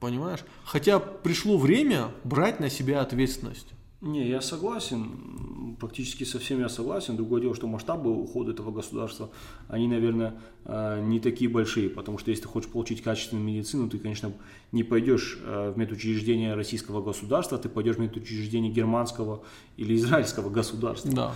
понимаешь? 0.00 0.44
Хотя 0.64 0.98
пришло 0.98 1.58
время 1.58 2.10
брать 2.24 2.58
на 2.58 2.70
себя 2.70 3.02
ответственность. 3.02 3.68
Не, 4.06 4.28
я 4.28 4.40
согласен, 4.40 5.76
практически 5.80 6.24
со 6.24 6.38
всем 6.38 6.60
я 6.60 6.68
согласен. 6.68 7.16
Другое 7.16 7.42
дело, 7.42 7.54
что 7.54 7.66
масштабы 7.66 8.10
ухода 8.10 8.52
этого 8.52 8.70
государства, 8.70 9.30
они, 9.68 9.88
наверное, 9.88 10.40
а, 10.64 11.00
не 11.00 11.18
такие 11.18 11.50
большие, 11.50 11.90
потому 11.90 12.18
что 12.18 12.30
если 12.30 12.44
ты 12.44 12.48
хочешь 12.48 12.70
получить 12.70 13.02
качественную 13.02 13.44
медицину, 13.44 13.90
ты, 13.90 13.98
конечно, 13.98 14.32
не 14.70 14.84
пойдешь 14.84 15.38
а, 15.42 15.72
в 15.72 15.76
медучреждение 15.76 16.54
российского 16.54 17.02
государства, 17.02 17.58
ты 17.58 17.68
пойдешь 17.68 17.96
в 17.96 18.00
медучреждение 18.00 18.72
германского 18.72 19.42
или 19.76 19.96
израильского 19.96 20.50
государства. 20.50 21.10
Да. 21.12 21.34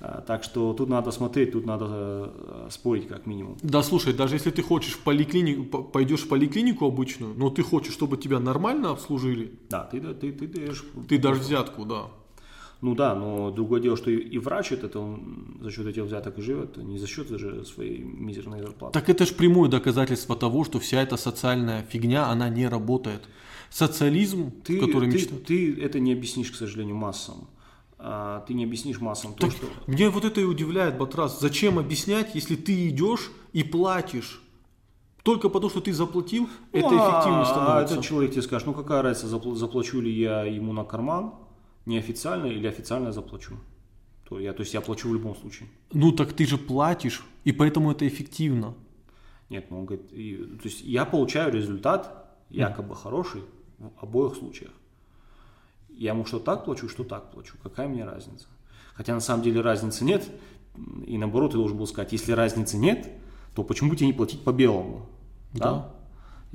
А, 0.00 0.20
так 0.20 0.44
что 0.44 0.72
тут 0.74 0.88
надо 0.88 1.10
смотреть, 1.10 1.52
тут 1.52 1.66
надо 1.66 1.86
э, 1.88 2.68
спорить 2.70 3.08
как 3.08 3.26
минимум. 3.26 3.56
Да, 3.62 3.82
слушай, 3.82 4.12
даже 4.12 4.36
если 4.36 4.50
ты 4.50 4.62
хочешь 4.62 4.92
в 4.92 5.02
поликлинику, 5.02 5.82
пойдешь 5.82 6.20
в 6.20 6.28
поликлинику 6.28 6.86
обычную, 6.86 7.34
но 7.36 7.50
ты 7.50 7.62
хочешь, 7.62 7.94
чтобы 7.94 8.16
тебя 8.16 8.38
нормально 8.38 8.90
обслужили. 8.90 9.52
Да, 9.68 9.84
ты, 9.84 10.00
ты, 10.00 10.32
ты, 10.32 10.46
даешь... 10.46 10.84
Ты 11.08 11.18
дашь 11.18 11.38
взятку, 11.38 11.84
да. 11.84 12.06
Ну 12.80 12.94
да, 12.94 13.16
но 13.16 13.50
другое 13.50 13.80
дело, 13.80 13.96
что 13.96 14.08
и, 14.10 14.16
и 14.16 14.38
врач 14.38 14.70
этот, 14.70 14.94
он 14.94 15.58
за 15.60 15.72
счет 15.72 15.86
этих 15.86 16.04
взяток 16.04 16.38
и 16.38 16.42
живет, 16.42 16.76
не 16.76 16.96
за 16.96 17.08
счет 17.08 17.28
же 17.28 17.64
своей 17.64 17.98
мизерной 17.98 18.60
зарплаты. 18.60 18.92
Так 18.92 19.08
это 19.08 19.26
же 19.26 19.34
прямое 19.34 19.68
доказательство 19.68 20.36
того, 20.36 20.64
что 20.64 20.78
вся 20.78 21.02
эта 21.02 21.16
социальная 21.16 21.82
фигня, 21.82 22.28
она 22.28 22.48
не 22.48 22.68
работает. 22.68 23.22
Социализм, 23.68 24.52
ты, 24.62 24.78
который 24.78 25.10
ты, 25.10 25.16
мечтает... 25.16 25.44
Ты 25.44 25.74
это 25.82 25.98
не 25.98 26.12
объяснишь, 26.12 26.52
к 26.52 26.54
сожалению, 26.54 26.94
массам. 26.94 27.48
А, 28.00 28.40
ты 28.46 28.54
не 28.54 28.64
объяснишь 28.64 29.00
массам 29.00 29.34
то, 29.34 29.40
Так 29.46 29.52
что... 29.52 29.66
Мне 29.86 30.08
вот 30.08 30.24
это 30.24 30.40
и 30.40 30.44
удивляет, 30.44 30.96
Батрас. 30.98 31.40
Зачем 31.40 31.78
объяснять, 31.78 32.34
если 32.34 32.54
ты 32.56 32.88
идешь 32.88 33.30
и 33.52 33.62
платишь? 33.64 34.40
Только 35.24 35.48
потому, 35.48 35.68
что 35.70 35.80
ты 35.80 35.92
заплатил, 35.92 36.48
это 36.72 36.88
Ну, 36.90 36.98
а- 36.98 37.10
эффективно 37.10 37.40
А 37.42 37.44
становится. 37.44 37.94
этот 37.94 38.06
человек 38.06 38.30
тебе 38.30 38.42
скажет, 38.42 38.66
ну 38.66 38.72
какая 38.74 39.02
разница, 39.02 39.26
запл- 39.36 39.54
заплачу 39.56 40.00
ли 40.00 40.12
я 40.12 40.44
ему 40.44 40.72
на 40.72 40.84
карман, 40.84 41.34
неофициально 41.86 42.46
или 42.46 42.66
официально 42.68 43.12
заплачу. 43.12 43.56
То, 44.28 44.38
я, 44.38 44.52
то 44.52 44.60
есть 44.60 44.74
я 44.74 44.80
плачу 44.80 45.08
в 45.08 45.12
любом 45.14 45.34
случае. 45.34 45.68
Ну 45.92 46.12
так 46.12 46.32
ты 46.34 46.46
же 46.46 46.56
платишь, 46.56 47.24
и 47.44 47.52
поэтому 47.52 47.90
это 47.90 48.06
эффективно. 48.06 48.74
Нет, 49.50 49.70
ну 49.70 49.80
он 49.80 49.86
говорит, 49.86 50.12
и- 50.12 50.36
то 50.36 50.68
есть 50.68 50.82
я 50.82 51.04
получаю 51.04 51.52
результат 51.52 52.30
якобы 52.48 52.94
хороший 52.94 53.42
в 53.78 53.90
обоих 54.04 54.36
случаях. 54.36 54.70
Я 55.98 56.12
ему 56.12 56.24
что 56.24 56.38
так 56.38 56.64
плачу, 56.64 56.88
что 56.88 57.02
так 57.02 57.32
плачу. 57.32 57.56
Какая 57.60 57.88
мне 57.88 58.04
разница? 58.04 58.46
Хотя 58.94 59.14
на 59.14 59.20
самом 59.20 59.42
деле 59.42 59.60
разницы 59.60 60.04
нет. 60.04 60.24
И 61.04 61.18
наоборот, 61.18 61.50
ты 61.50 61.56
должен 61.56 61.76
был 61.76 61.88
сказать, 61.88 62.12
если 62.12 62.30
разницы 62.30 62.76
нет, 62.78 63.10
то 63.56 63.64
почему 63.64 63.96
тебе 63.96 64.06
не 64.06 64.12
платить 64.12 64.44
по 64.44 64.52
белому? 64.52 65.06
Да. 65.52 65.90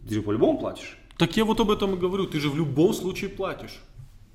Ты 0.07 0.15
же 0.15 0.21
по-любому 0.21 0.59
платишь. 0.59 0.97
Так 1.17 1.35
я 1.35 1.43
вот 1.43 1.59
об 1.59 1.71
этом 1.71 1.93
и 1.93 1.97
говорю, 1.97 2.25
ты 2.25 2.39
же 2.39 2.49
в 2.49 2.55
любом 2.55 2.93
случае 2.93 3.29
платишь. 3.29 3.81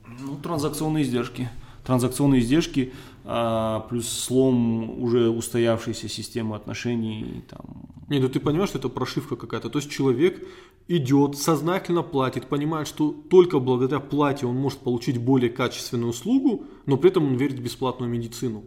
Ну, 0.07 0.37
транзакционные 0.37 1.05
издержки. 1.05 1.49
Транзакционные 1.85 2.41
издержки 2.41 2.93
а, 3.25 3.81
плюс 3.88 4.09
слом 4.09 5.03
уже 5.03 5.29
устоявшейся 5.31 6.09
системы 6.09 6.57
отношений. 6.57 7.45
Там. 7.49 7.61
Не, 8.09 8.19
ну 8.21 8.29
ты 8.29 8.41
понимаешь, 8.41 8.71
что 8.71 8.79
это 8.79 8.88
прошивка 8.88 9.37
какая-то. 9.37 9.71
То 9.71 9.79
есть 9.79 9.91
человек 9.91 10.47
идет, 10.88 11.37
сознательно 11.37 12.03
платит, 12.03 12.47
понимает, 12.47 12.88
что 12.88 13.11
только 13.31 13.59
благодаря 13.59 14.01
плате 14.01 14.47
он 14.47 14.57
может 14.57 14.79
получить 14.79 15.19
более 15.19 15.51
качественную 15.51 16.11
услугу, 16.11 16.64
но 16.87 16.97
при 16.97 17.11
этом 17.11 17.25
он 17.27 17.37
верит 17.37 17.59
в 17.59 17.62
бесплатную 17.62 18.11
медицину. 18.11 18.64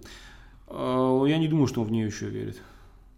А, 0.68 1.24
я 1.26 1.38
не 1.38 1.48
думаю, 1.48 1.68
что 1.68 1.82
он 1.82 1.88
в 1.88 1.92
нее 1.92 2.06
еще 2.08 2.28
верит. 2.30 2.62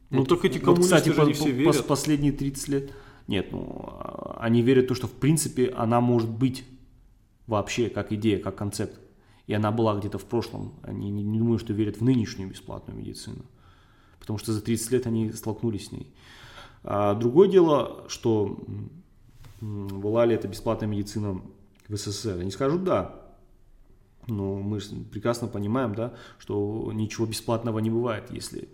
Ну 0.09 0.25
так 0.25 0.45
эти 0.45 0.57
Вот, 0.59 0.65
коммунисты 0.65 0.95
кстати, 0.95 1.09
же 1.09 1.21
по- 1.21 1.25
не 1.25 1.33
все 1.33 1.45
по- 1.45 1.49
верят. 1.49 1.87
последние 1.87 2.31
30 2.31 2.67
лет. 2.67 2.91
Нет, 3.27 3.51
ну, 3.51 3.85
а, 3.99 4.37
они 4.41 4.61
верят 4.61 4.85
в 4.85 4.87
то, 4.89 4.95
что 4.95 5.07
в 5.07 5.11
принципе 5.13 5.69
она 5.75 6.01
может 6.01 6.29
быть 6.29 6.63
вообще 7.47 7.89
как 7.89 8.11
идея, 8.13 8.37
как 8.39 8.55
концепт. 8.55 8.99
И 9.47 9.53
она 9.53 9.71
была 9.71 9.97
где-то 9.97 10.17
в 10.17 10.25
прошлом. 10.25 10.73
Они 10.83 11.09
не, 11.09 11.23
не 11.23 11.39
думаю, 11.39 11.59
что 11.59 11.73
верят 11.73 11.97
в 11.97 12.03
нынешнюю 12.03 12.49
бесплатную 12.49 12.97
медицину. 12.97 13.45
Потому 14.19 14.39
что 14.39 14.53
за 14.53 14.61
30 14.61 14.91
лет 14.91 15.07
они 15.07 15.31
столкнулись 15.31 15.87
с 15.87 15.91
ней. 15.91 16.13
А 16.83 17.13
другое 17.13 17.49
дело, 17.49 18.05
что 18.07 18.57
была 19.59 20.25
ли 20.25 20.35
это 20.35 20.47
бесплатная 20.47 20.87
медицина 20.87 21.41
в 21.87 21.95
СССР. 21.95 22.39
Они 22.39 22.51
скажут 22.51 22.83
да. 22.83 23.19
Но 24.27 24.55
мы 24.55 24.79
прекрасно 25.11 25.47
понимаем, 25.47 25.95
да, 25.95 26.13
что 26.37 26.91
ничего 26.93 27.25
бесплатного 27.25 27.79
не 27.79 27.89
бывает, 27.89 28.31
если 28.31 28.69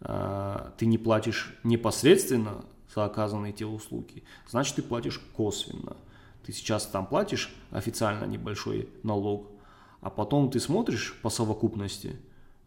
а, 0.00 0.72
ты 0.78 0.86
не 0.86 0.96
платишь 0.96 1.54
непосредственно 1.62 2.64
за 2.94 3.04
оказанные 3.04 3.52
те 3.52 3.66
услуги, 3.66 4.22
значит 4.48 4.76
ты 4.76 4.82
платишь 4.82 5.18
косвенно. 5.18 5.96
Ты 6.44 6.52
сейчас 6.52 6.86
там 6.86 7.06
платишь 7.06 7.54
официально 7.70 8.24
небольшой 8.24 8.88
налог, 9.02 9.50
а 10.04 10.10
потом 10.10 10.50
ты 10.50 10.60
смотришь 10.60 11.18
по 11.22 11.30
совокупности 11.30 12.16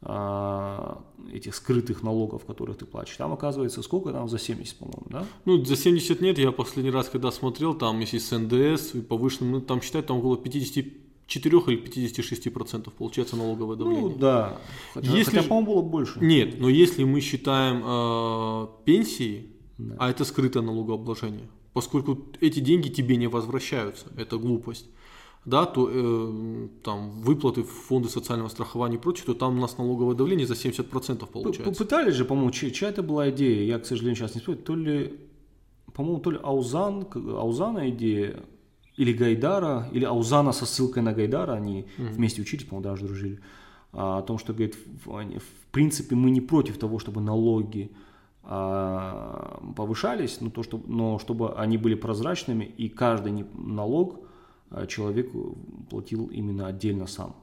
а, 0.02 1.04
этих 1.32 1.54
скрытых 1.54 2.02
налогов, 2.02 2.46
которых 2.46 2.78
ты 2.78 2.86
платишь. 2.86 3.16
Там 3.16 3.32
оказывается 3.32 3.84
сколько 3.84 4.12
там 4.12 4.28
за 4.28 4.40
70, 4.40 4.76
по-моему, 4.78 5.06
да? 5.06 5.26
Ну, 5.46 5.64
за 5.64 5.76
70 5.76 6.20
нет, 6.20 6.40
я 6.40 6.52
последний 6.52 6.90
раз, 6.90 7.10
когда 7.10 7.32
смотрел, 7.32 7.76
там, 7.76 8.00
если 8.00 8.18
с 8.18 8.36
НДС 8.36 8.96
и 8.96 9.02
повышенным, 9.02 9.52
ну, 9.52 9.62
там 9.62 9.84
считают, 9.84 10.08
там 10.08 10.18
около 10.18 10.36
54 10.36 11.60
или 11.68 11.76
56 11.76 12.52
процентов 12.52 12.94
получается 12.94 13.36
налоговое 13.36 13.76
давление. 13.76 14.10
Ну 14.10 14.16
да. 14.18 14.58
Хотя, 14.96 15.12
Если 15.12 15.36
хотя, 15.36 15.48
по-моему, 15.48 15.74
было 15.74 15.82
больше. 15.84 16.20
Нет, 16.20 16.60
но 16.60 16.70
если 16.70 17.04
мы 17.04 17.22
считаем 17.22 17.84
э, 17.86 18.68
пенсии, 18.84 19.52
а 20.00 20.10
это 20.10 20.26
скрытое 20.26 20.64
налогообложение, 20.64 21.48
поскольку 21.74 22.18
эти 22.42 22.62
деньги 22.62 22.90
тебе 22.90 23.16
не 23.16 23.28
возвращаются, 23.28 24.08
это 24.18 24.40
глупость, 24.40 24.88
да, 25.48 25.66
то 25.66 25.90
э, 25.90 26.68
там 26.84 27.10
выплаты 27.22 27.64
в 27.64 27.70
фонды 27.70 28.10
социального 28.10 28.50
страхования 28.50 28.98
и 28.98 29.00
прочее, 29.00 29.26
то 29.28 29.34
там 29.34 29.58
у 29.58 29.62
нас 29.62 29.78
налоговое 29.78 30.14
давление 30.14 30.46
за 30.46 30.56
70% 30.56 31.20
П- 31.20 31.26
получается. 31.26 31.64
Попытались 31.64 32.16
же, 32.16 32.26
по-моему, 32.26 32.52
чья, 32.52 32.70
чья 32.70 32.90
это 32.90 33.02
была 33.02 33.30
идея, 33.30 33.64
я, 33.64 33.80
к 33.80 33.86
сожалению, 33.86 34.18
сейчас 34.18 34.36
не 34.36 34.42
вспомню, 34.42 34.62
то 34.62 34.76
ли, 34.76 35.14
по-моему, 35.94 36.20
то 36.20 36.32
ли 36.32 36.40
Аузан, 36.44 37.08
Аузана 37.16 37.90
идея, 37.90 38.44
или 38.98 39.14
Гайдара, 39.14 39.88
или 39.94 40.04
Аузана 40.04 40.52
со 40.52 40.66
ссылкой 40.66 41.02
на 41.02 41.14
Гайдара, 41.14 41.54
они 41.54 41.88
вместе 41.98 42.42
учились, 42.42 42.66
по-моему, 42.66 42.90
даже 42.90 43.06
дружили, 43.06 43.40
а, 43.94 44.18
о 44.18 44.22
том, 44.24 44.38
что, 44.40 44.52
говорит, 44.52 44.76
в, 45.06 45.72
принципе, 45.72 46.16
мы 46.16 46.30
не 46.30 46.42
против 46.42 46.78
того, 46.78 47.00
чтобы 47.00 47.22
налоги 47.22 47.90
а, 48.44 49.64
повышались, 49.78 50.42
но, 50.42 50.50
то, 50.50 50.62
что, 50.64 50.82
но 50.88 51.20
чтобы 51.20 51.54
они 51.54 51.78
были 51.78 51.96
прозрачными, 51.96 52.66
и 52.66 52.90
каждый 52.90 53.46
налог 53.54 54.27
человек 54.88 55.32
платил 55.90 56.28
именно 56.28 56.68
отдельно 56.68 57.08
сам 57.08 57.36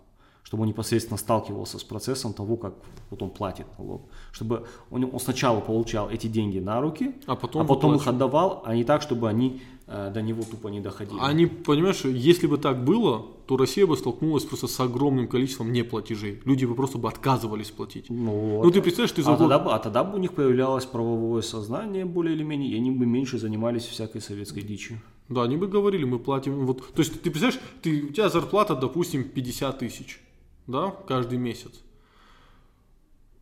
чтобы 0.45 0.63
он 0.63 0.69
непосредственно 0.69 1.17
сталкивался 1.17 1.79
с 1.79 1.85
процессом 1.85 2.35
того, 2.35 2.57
как 2.57 2.75
вот 3.11 3.23
он 3.23 3.31
платит 3.31 3.67
налог. 3.79 4.03
Чтобы 4.31 4.67
он, 4.91 5.05
он 5.05 5.19
сначала 5.19 5.61
получал 5.61 6.11
эти 6.11 6.27
деньги 6.27 6.59
на 6.59 6.81
руки, 6.81 7.15
А 7.27 7.35
потом 7.35 7.63
а 7.63 7.65
потом 7.65 7.95
их 7.95 8.07
отдавал, 8.07 8.63
а 8.65 8.77
не 8.77 8.85
так, 8.85 9.01
чтобы 9.01 9.29
они 9.29 9.63
э, 9.87 10.11
до 10.13 10.21
него 10.21 10.43
тупо 10.43 10.69
не 10.69 10.81
доходили. 10.81 11.19
Они, 11.21 11.47
понимаешь, 11.47 12.05
если 12.05 12.47
бы 12.47 12.59
так 12.59 12.85
было, 12.85 13.27
то 13.47 13.57
Россия 13.57 13.87
бы 13.87 13.97
столкнулась 13.97 14.45
просто 14.45 14.67
с 14.67 14.79
огромным 14.81 15.29
количеством 15.29 15.73
неплатежей. 15.73 16.43
Люди 16.45 16.67
бы 16.67 16.75
просто 16.75 16.99
бы 16.99 17.09
отказывались 17.09 17.71
платить. 17.71 18.11
Ну, 18.11 18.57
вот. 18.57 18.65
Ну 18.65 18.71
ты 18.71 18.83
представляешь, 18.83 19.13
ты 19.13 19.23
за 19.23 19.33
а, 19.33 19.37
тогда, 19.39 19.59
бы- 19.59 19.73
а 19.73 19.79
тогда 19.79 20.05
бы 20.05 20.17
у 20.17 20.21
них 20.21 20.35
появлялось 20.35 20.85
правовое 20.85 21.41
сознание 21.41 22.05
более 22.05 22.37
или 22.37 22.43
менее, 22.43 22.71
и 22.71 22.77
они 22.77 22.91
бы 22.91 23.07
меньше 23.07 23.39
занимались 23.39 23.85
всякой 23.85 24.21
советской 24.21 24.63
дичью. 24.63 25.01
Да, 25.29 25.43
они 25.43 25.57
бы 25.57 25.67
говорили, 25.67 26.05
мы 26.05 26.19
платим. 26.19 26.67
Вот, 26.67 26.93
то 26.93 27.01
есть 27.01 27.13
ты 27.23 27.31
представляешь, 27.31 27.61
ты, 27.83 28.03
у 28.03 28.13
тебя 28.13 28.29
зарплата, 28.29 28.77
допустим, 28.77 29.25
50 29.25 29.79
тысяч, 29.79 30.21
да, 30.67 30.91
каждый 30.91 31.39
месяц. 31.39 31.81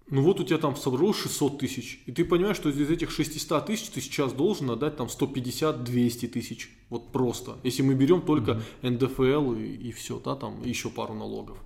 Ну 0.08 0.22
вот 0.22 0.40
у 0.40 0.44
тебя 0.44 0.58
там 0.58 0.76
собралось 0.76 1.16
600 1.16 1.58
тысяч, 1.58 2.02
и 2.06 2.12
ты 2.12 2.24
понимаешь, 2.24 2.56
что 2.56 2.68
из 2.68 2.90
этих 2.90 3.10
600 3.10 3.66
тысяч 3.66 3.88
ты 3.88 4.00
сейчас 4.00 4.32
должен 4.32 4.70
отдать 4.70 4.96
там 4.96 5.06
150-200 5.06 6.28
тысяч. 6.28 6.70
Вот 6.90 7.10
просто. 7.12 7.56
Если 7.62 7.82
мы 7.82 7.94
берем 7.94 8.20
только 8.20 8.60
НДФЛ 8.82 9.54
и, 9.54 9.64
и 9.64 9.92
все, 9.92 10.20
да, 10.22 10.36
там 10.36 10.62
еще 10.64 10.90
пару 10.90 11.14
налогов. 11.14 11.56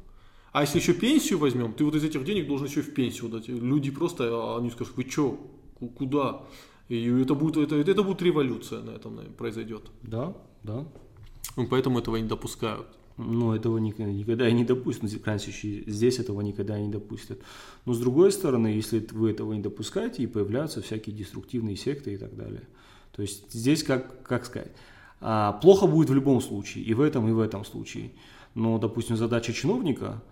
А 0.52 0.62
если 0.62 0.78
еще 0.78 0.94
пенсию 0.94 1.38
возьмем, 1.38 1.72
ты 1.72 1.84
вот 1.84 1.96
из 1.96 2.04
этих 2.04 2.24
денег 2.24 2.46
должен 2.46 2.66
еще 2.66 2.80
и 2.80 2.82
в 2.82 2.94
пенсию 2.94 3.28
дать. 3.28 3.48
Люди 3.48 3.90
просто, 3.90 4.28
а, 4.30 4.58
они 4.58 4.70
скажут, 4.70 4.96
вы 4.96 5.04
что, 5.10 5.38
куда? 5.98 6.42
И 6.88 7.08
это 7.20 7.34
будет, 7.34 7.56
это, 7.56 7.76
это 7.76 8.02
будет 8.02 8.22
революция 8.22 8.82
на 8.82 8.90
этом 8.90 9.16
наверное, 9.16 9.36
произойдет. 9.36 9.82
Да, 10.02 10.34
да. 10.62 10.86
Ну, 11.56 11.66
поэтому 11.66 11.98
этого 11.98 12.16
не 12.16 12.28
допускают. 12.28 12.86
Но 13.16 13.56
этого 13.56 13.78
никогда, 13.78 14.12
никогда 14.12 14.48
и 14.48 14.52
не 14.52 14.64
допустят. 14.64 15.04
Ну, 15.04 15.08
крайнем 15.20 15.40
случае, 15.40 15.84
здесь 15.86 16.18
этого 16.18 16.42
никогда 16.42 16.78
не 16.78 16.88
допустят. 16.88 17.40
Но 17.86 17.94
с 17.94 17.98
другой 17.98 18.30
стороны, 18.30 18.68
если 18.68 19.06
вы 19.12 19.30
этого 19.30 19.54
не 19.54 19.62
допускаете, 19.62 20.22
и 20.22 20.26
появляются 20.26 20.82
всякие 20.82 21.16
деструктивные 21.16 21.76
секты 21.76 22.12
и 22.12 22.18
так 22.18 22.36
далее. 22.36 22.68
То 23.12 23.22
есть 23.22 23.50
здесь, 23.52 23.82
как, 23.82 24.22
как 24.22 24.44
сказать, 24.44 24.72
а, 25.20 25.54
плохо 25.54 25.86
будет 25.86 26.10
в 26.10 26.14
любом 26.14 26.42
случае, 26.42 26.84
и 26.84 26.92
в 26.92 27.00
этом, 27.00 27.26
и 27.28 27.32
в 27.32 27.40
этом 27.40 27.64
случае. 27.64 28.12
Но, 28.54 28.78
допустим, 28.78 29.16
задача 29.16 29.54
чиновника 29.54 30.22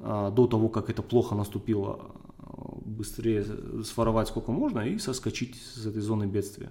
а, 0.00 0.30
до 0.30 0.46
того, 0.46 0.68
как 0.68 0.90
это 0.90 1.02
плохо 1.02 1.34
наступило, 1.34 2.14
быстрее 2.84 3.44
своровать 3.84 4.28
сколько 4.28 4.52
можно 4.52 4.80
и 4.80 4.98
соскочить 4.98 5.56
с 5.56 5.86
этой 5.86 6.00
зоны 6.00 6.24
бедствия. 6.24 6.70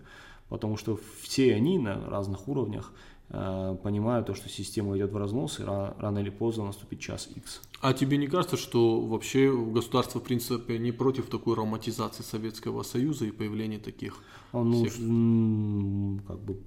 Потому 0.49 0.77
что 0.77 0.99
все 1.21 1.55
они 1.55 1.79
на 1.79 2.09
разных 2.09 2.47
уровнях 2.47 2.93
э, 3.29 3.75
понимают 3.83 4.27
то, 4.27 4.33
что 4.35 4.49
система 4.49 4.95
идет 4.97 5.11
в 5.11 5.17
разнос, 5.17 5.59
и 5.59 5.63
ра- 5.63 5.93
рано 5.99 6.19
или 6.19 6.29
поздно 6.29 6.65
наступит 6.65 6.99
час 6.99 7.29
X. 7.35 7.61
А 7.81 7.93
тебе 7.93 8.17
не 8.17 8.27
кажется, 8.27 8.55
что 8.57 9.01
вообще 9.01 9.51
государство, 9.51 10.19
в 10.19 10.23
принципе, 10.23 10.79
не 10.79 10.91
против 10.93 11.25
такой 11.29 11.55
романтизации 11.55 12.23
Советского 12.23 12.83
Союза 12.83 13.25
и 13.25 13.31
появления 13.31 13.79
таких? 13.79 14.23
А, 14.53 14.63
ну, 14.63 14.85
Всех. 14.85 14.93
как 16.27 16.39
бы 16.39 16.57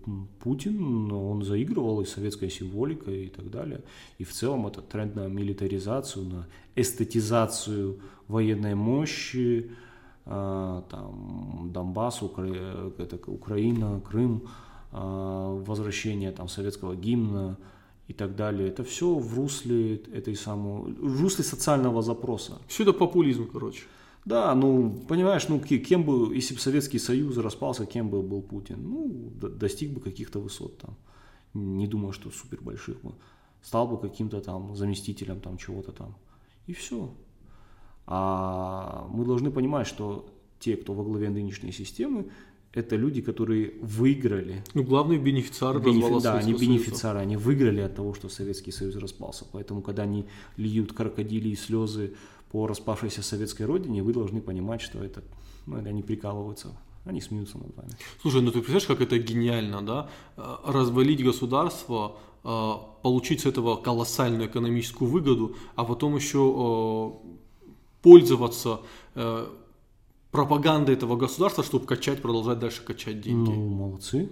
Путин, 0.43 1.11
он 1.13 1.43
заигрывал 1.43 2.01
и 2.01 2.05
советской 2.05 2.51
символикой 2.51 3.27
и 3.27 3.29
так 3.29 3.51
далее. 3.51 3.81
И 4.19 4.25
в 4.25 4.33
целом 4.33 4.67
это 4.67 4.83
тренд 4.83 5.15
на 5.17 5.29
милитаризацию, 5.29 6.25
на 6.27 6.47
эстетизацию 6.75 8.01
военной 8.29 8.75
мощи, 8.75 9.71
а, 10.27 10.83
там, 10.91 11.71
Донбасс, 11.73 12.23
Укра- 12.23 12.93
это 12.99 13.19
Украина, 13.31 14.01
Крым, 14.01 14.43
возвращение 14.97 16.33
там 16.33 16.49
советского 16.49 16.97
гимна 16.97 17.59
и 18.09 18.13
так 18.13 18.37
далее. 18.37 18.69
Это 18.69 18.83
все 18.85 19.15
в 19.15 19.35
русле 19.35 19.97
этой 19.97 20.35
самой, 20.35 20.93
в 20.93 21.21
русле 21.21 21.45
социального 21.45 22.03
запроса. 22.03 22.59
Все 22.67 22.83
это 22.83 22.93
популизм, 22.93 23.49
короче. 23.53 23.85
Да, 24.25 24.55
ну, 24.55 24.91
понимаешь, 25.09 25.49
ну, 25.49 25.61
кем 25.61 26.03
бы, 26.03 26.35
если 26.35 26.55
бы 26.55 26.61
Советский 26.61 26.99
Союз 26.99 27.37
распался, 27.37 27.87
кем 27.87 28.11
бы 28.11 28.23
был 28.23 28.43
Путин? 28.43 28.83
Ну, 28.83 29.31
достиг 29.51 29.93
бы 29.93 30.01
каких-то 30.01 30.41
высот 30.41 30.79
там. 30.79 30.97
Не 31.55 31.87
думаю, 31.87 32.13
что 32.13 32.31
супер 32.31 32.61
больших 32.61 33.01
бы. 33.03 33.13
Стал 33.63 33.87
бы 33.87 33.99
каким-то 33.99 34.41
там 34.41 34.75
заместителем 34.75 35.41
там 35.41 35.59
чего-то 35.59 35.93
там. 35.93 36.17
И 36.67 36.73
все. 36.73 37.15
А 38.07 39.07
мы 39.11 39.25
должны 39.25 39.51
понимать, 39.51 39.87
что 39.87 40.29
те, 40.59 40.77
кто 40.77 40.93
во 40.93 41.05
главе 41.05 41.31
нынешней 41.31 41.73
системы, 41.73 42.27
это 42.77 42.95
люди, 42.97 43.23
которые 43.23 43.73
выиграли. 43.81 44.63
Ну, 44.75 44.85
главные 44.85 45.19
бенефициары 45.19 45.81
Бенефи... 45.81 46.23
Да, 46.23 46.35
они 46.35 46.53
бенефициары, 46.53 47.21
они 47.21 47.37
выиграли 47.37 47.81
от 47.81 47.95
того, 47.97 48.13
что 48.15 48.29
Советский 48.29 48.71
Союз 48.71 48.97
распался. 48.97 49.47
Поэтому, 49.51 49.81
когда 49.81 50.03
они 50.03 50.27
льют 50.59 50.93
крокодили 50.93 51.49
и 51.49 51.57
слезы 51.57 52.15
по 52.53 52.67
распавшейся 52.67 53.23
советской 53.23 53.63
родине, 53.63 54.03
вы 54.03 54.13
должны 54.13 54.43
понимать, 54.43 54.83
что 54.83 55.03
это, 55.03 55.23
ну, 55.65 55.77
они 55.77 56.03
прикалываются, 56.03 56.77
они 57.07 57.23
смеются 57.23 57.57
над 57.57 57.75
вами. 57.75 57.93
Слушай, 58.21 58.43
ну 58.43 58.51
ты 58.51 58.61
представляешь, 58.61 58.87
как 58.87 59.01
это 59.01 59.19
гениально, 59.19 59.81
да? 59.81 60.11
Э, 60.37 60.57
развалить 60.67 61.25
государство, 61.25 62.17
э, 62.45 62.73
получить 63.03 63.41
с 63.41 63.47
этого 63.47 63.77
колоссальную 63.77 64.51
экономическую 64.51 65.11
выгоду, 65.11 65.57
а 65.77 65.85
потом 65.85 66.15
еще 66.15 66.39
э, 66.39 67.73
пользоваться 68.03 68.81
пропагандой 70.31 70.95
этого 70.95 71.17
государства, 71.17 71.65
чтобы 71.65 71.87
качать, 71.87 72.23
продолжать 72.23 72.59
дальше 72.59 72.85
качать 72.85 73.21
деньги. 73.21 73.51
Ну, 73.51 73.69
молодцы. 73.69 74.31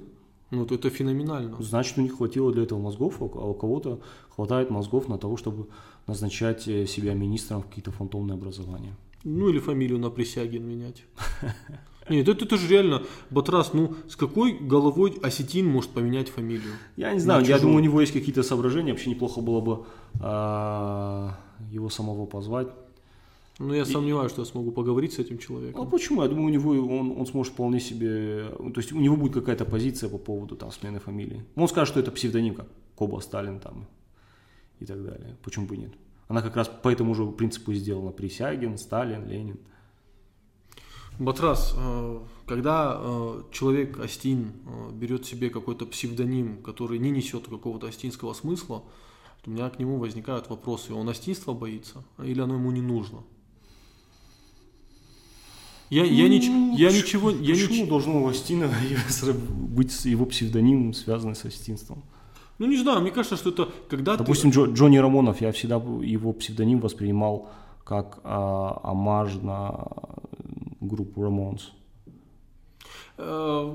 Ну, 0.51 0.65
это 0.65 0.91
феноменально. 0.91 1.57
Значит, 1.61 1.99
у 1.99 2.03
них 2.03 2.17
хватило 2.17 2.53
для 2.53 2.63
этого 2.63 2.79
мозгов, 2.79 3.17
а 3.21 3.25
у 3.25 3.55
кого-то 3.55 4.01
хватает 4.31 4.71
мозгов 4.71 5.09
на 5.09 5.19
того, 5.19 5.37
чтобы 5.37 5.67
назначать 6.07 6.69
э, 6.69 6.87
себя 6.87 7.15
министром 7.15 7.63
в 7.63 7.67
какие-то 7.67 7.91
фантомные 7.91 8.35
образования. 8.35 8.95
Ну, 9.25 9.49
или 9.49 9.59
фамилию 9.59 9.99
на 9.99 10.11
Присягин 10.11 10.65
менять. 10.67 11.05
Нет, 12.11 12.29
это, 12.29 12.45
это 12.45 12.57
же 12.59 12.69
реально, 12.69 13.03
Батрас, 13.31 13.73
ну, 13.73 13.95
с 14.09 14.17
какой 14.17 14.53
головой 14.53 15.19
осетин 15.23 15.67
может 15.67 15.91
поменять 15.91 16.29
фамилию? 16.29 16.75
Я 16.97 17.15
не 17.15 17.21
знаю, 17.21 17.45
я 17.47 17.59
думаю, 17.59 17.79
у 17.79 17.81
него 17.81 18.01
есть 18.03 18.13
какие-то 18.13 18.43
соображения, 18.43 18.93
вообще 18.93 19.09
неплохо 19.09 19.41
было 19.41 19.63
бы 19.63 19.87
а, 20.21 21.39
его 21.71 21.89
самого 21.89 22.27
позвать 22.27 22.69
ну, 23.59 23.73
я 23.73 23.85
сомневаюсь, 23.85 24.33
что 24.33 24.43
я 24.43 24.47
смогу 24.47 24.73
поговорить 24.73 25.13
с 25.13 25.19
этим 25.19 25.39
человеком. 25.39 25.81
А 25.81 25.85
почему? 25.85 26.23
Я 26.23 26.29
думаю, 26.29 26.47
у 26.47 26.49
него 26.49 26.71
он, 26.99 27.13
он 27.19 27.27
сможет 27.27 27.53
вполне 27.53 27.79
себе... 27.79 28.49
То 28.59 28.81
есть 28.81 28.93
у 28.93 28.99
него 28.99 29.17
будет 29.17 29.35
какая-то 29.35 29.65
позиция 29.65 30.09
по 30.09 30.19
поводу 30.19 30.57
там 30.57 30.73
смены 30.73 30.99
фамилии. 30.99 31.45
Он 31.55 31.69
скажет, 31.69 31.89
что 31.91 32.01
это 32.01 32.11
псевдоним, 32.11 32.55
как 32.55 32.67
Коба 32.97 33.21
Сталин 33.21 33.61
там 33.61 33.87
и 34.81 34.85
так 34.85 35.05
далее. 35.05 35.37
Почему 35.43 35.67
бы 35.67 35.77
нет? 35.77 35.93
Она 36.27 36.43
как 36.43 36.57
раз 36.57 36.69
по 36.69 36.89
этому 36.89 37.15
же 37.15 37.27
принципу 37.27 37.73
сделана. 37.75 38.11
Присягин, 38.11 38.77
Сталин, 38.77 39.29
Ленин. 39.29 39.59
Батрас, 41.21 41.75
э, 41.77 42.21
когда 42.47 42.99
э, 42.99 43.43
человек 43.53 44.01
Астин 44.01 44.53
э, 44.67 44.91
берет 44.93 45.27
себе 45.27 45.49
какой-то 45.49 45.87
псевдоним, 45.87 46.61
который 46.61 46.99
не 46.99 47.11
несет 47.11 47.47
какого-то 47.47 47.87
астинского 47.87 48.33
смысла, 48.33 48.83
то 49.45 49.51
у 49.51 49.55
меня 49.55 49.71
к 49.71 49.79
нему 49.79 49.99
возникают 49.99 50.51
вопросы. 50.51 50.93
Он 50.93 51.09
астинства 51.09 51.53
боится 51.53 52.03
или 52.19 52.41
оно 52.41 52.55
ему 52.55 52.73
не 52.73 52.83
нужно? 52.83 53.23
Я, 55.91 56.05
я, 56.05 56.29
нич, 56.29 56.45
я 56.79 56.91
ничего... 56.91 57.31
Я 57.31 57.55
Почему 57.55 57.81
нич... 57.81 57.89
должно 57.89 58.23
у 58.23 58.29
Астина 58.29 58.71
быть 59.51 60.05
его 60.05 60.27
псевдоним, 60.27 60.95
связанный 60.95 61.35
с 61.35 61.45
Астинством? 61.45 62.03
Ну, 62.59 62.67
не 62.67 62.79
знаю, 62.79 63.01
мне 63.01 63.11
кажется, 63.11 63.37
что 63.37 63.51
это 63.51 63.69
когда 63.89 64.17
Допустим, 64.17 64.51
ты... 64.51 64.57
Джо, 64.57 64.65
Джонни 64.73 64.97
Рамонов, 64.97 65.41
я 65.41 65.53
всегда 65.53 65.77
его 65.77 66.33
псевдоним 66.33 66.81
воспринимал 66.81 67.51
как 67.85 68.21
а, 68.25 68.81
амаж 68.83 69.35
на 69.35 69.89
группу 70.81 71.23
Рамонс. 71.23 71.73
Э, 73.19 73.75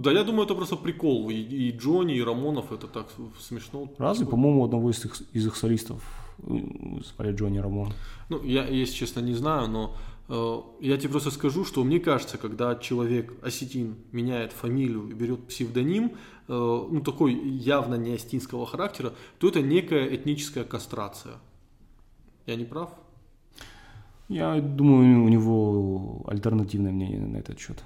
да, 0.00 0.12
я 0.12 0.24
думаю, 0.24 0.44
это 0.44 0.54
просто 0.54 0.76
прикол. 0.76 1.30
И, 1.30 1.34
и 1.34 1.70
Джонни, 1.70 2.16
и 2.16 2.22
Рамонов, 2.22 2.72
это 2.72 2.88
так 2.88 3.06
смешно. 3.40 3.88
Разве? 3.98 4.26
По-моему, 4.26 4.64
одного 4.64 4.90
из 4.90 5.04
их, 5.04 5.16
из 5.32 5.46
их 5.46 5.56
солистов 5.56 6.02
звали 6.38 7.32
Джонни 7.32 7.58
Рамон. 7.58 7.92
Ну, 8.28 8.42
я, 8.42 8.66
если 8.66 8.94
честно, 8.94 9.20
не 9.20 9.34
знаю, 9.34 9.68
но 9.68 9.94
Э, 9.94 10.17
я 10.28 10.96
тебе 10.98 11.08
просто 11.08 11.30
скажу, 11.30 11.64
что 11.64 11.82
мне 11.84 12.00
кажется, 12.00 12.36
когда 12.36 12.76
человек, 12.76 13.32
осетин, 13.42 13.96
меняет 14.12 14.52
фамилию 14.52 15.08
и 15.08 15.14
берет 15.14 15.46
псевдоним, 15.48 16.12
э, 16.48 16.48
ну 16.48 17.00
такой 17.00 17.32
явно 17.32 17.94
не 17.94 18.14
осетинского 18.14 18.66
характера, 18.66 19.14
то 19.38 19.48
это 19.48 19.62
некая 19.62 20.14
этническая 20.14 20.64
кастрация. 20.64 21.34
Я 22.46 22.56
не 22.56 22.64
прав? 22.64 22.90
Я 24.28 24.60
думаю, 24.60 25.24
у 25.24 25.28
него 25.28 26.22
альтернативное 26.26 26.92
мнение 26.92 27.20
на 27.20 27.38
этот 27.38 27.58
счет. 27.58 27.82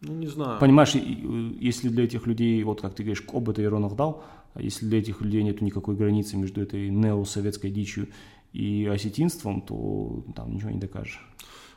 Ну, 0.00 0.14
не 0.14 0.26
знаю. 0.26 0.58
Понимаешь, 0.58 0.94
если 0.94 1.88
для 1.88 2.04
этих 2.04 2.26
людей, 2.26 2.62
вот 2.64 2.80
как 2.80 2.94
ты 2.94 3.04
говоришь, 3.04 3.24
об 3.32 3.48
это 3.48 3.62
Иронов 3.62 3.94
дал, 3.94 4.24
а 4.54 4.62
если 4.62 4.86
для 4.86 4.98
этих 4.98 5.20
людей 5.20 5.42
нет 5.42 5.60
никакой 5.60 5.96
границы 5.96 6.36
между 6.36 6.60
этой 6.60 6.90
неосоветской 6.90 7.70
дичью 7.70 8.08
и 8.54 8.86
осетинством, 8.86 9.60
то 9.60 10.24
там 10.34 10.54
ничего 10.54 10.70
не 10.70 10.78
докажешь. 10.78 11.20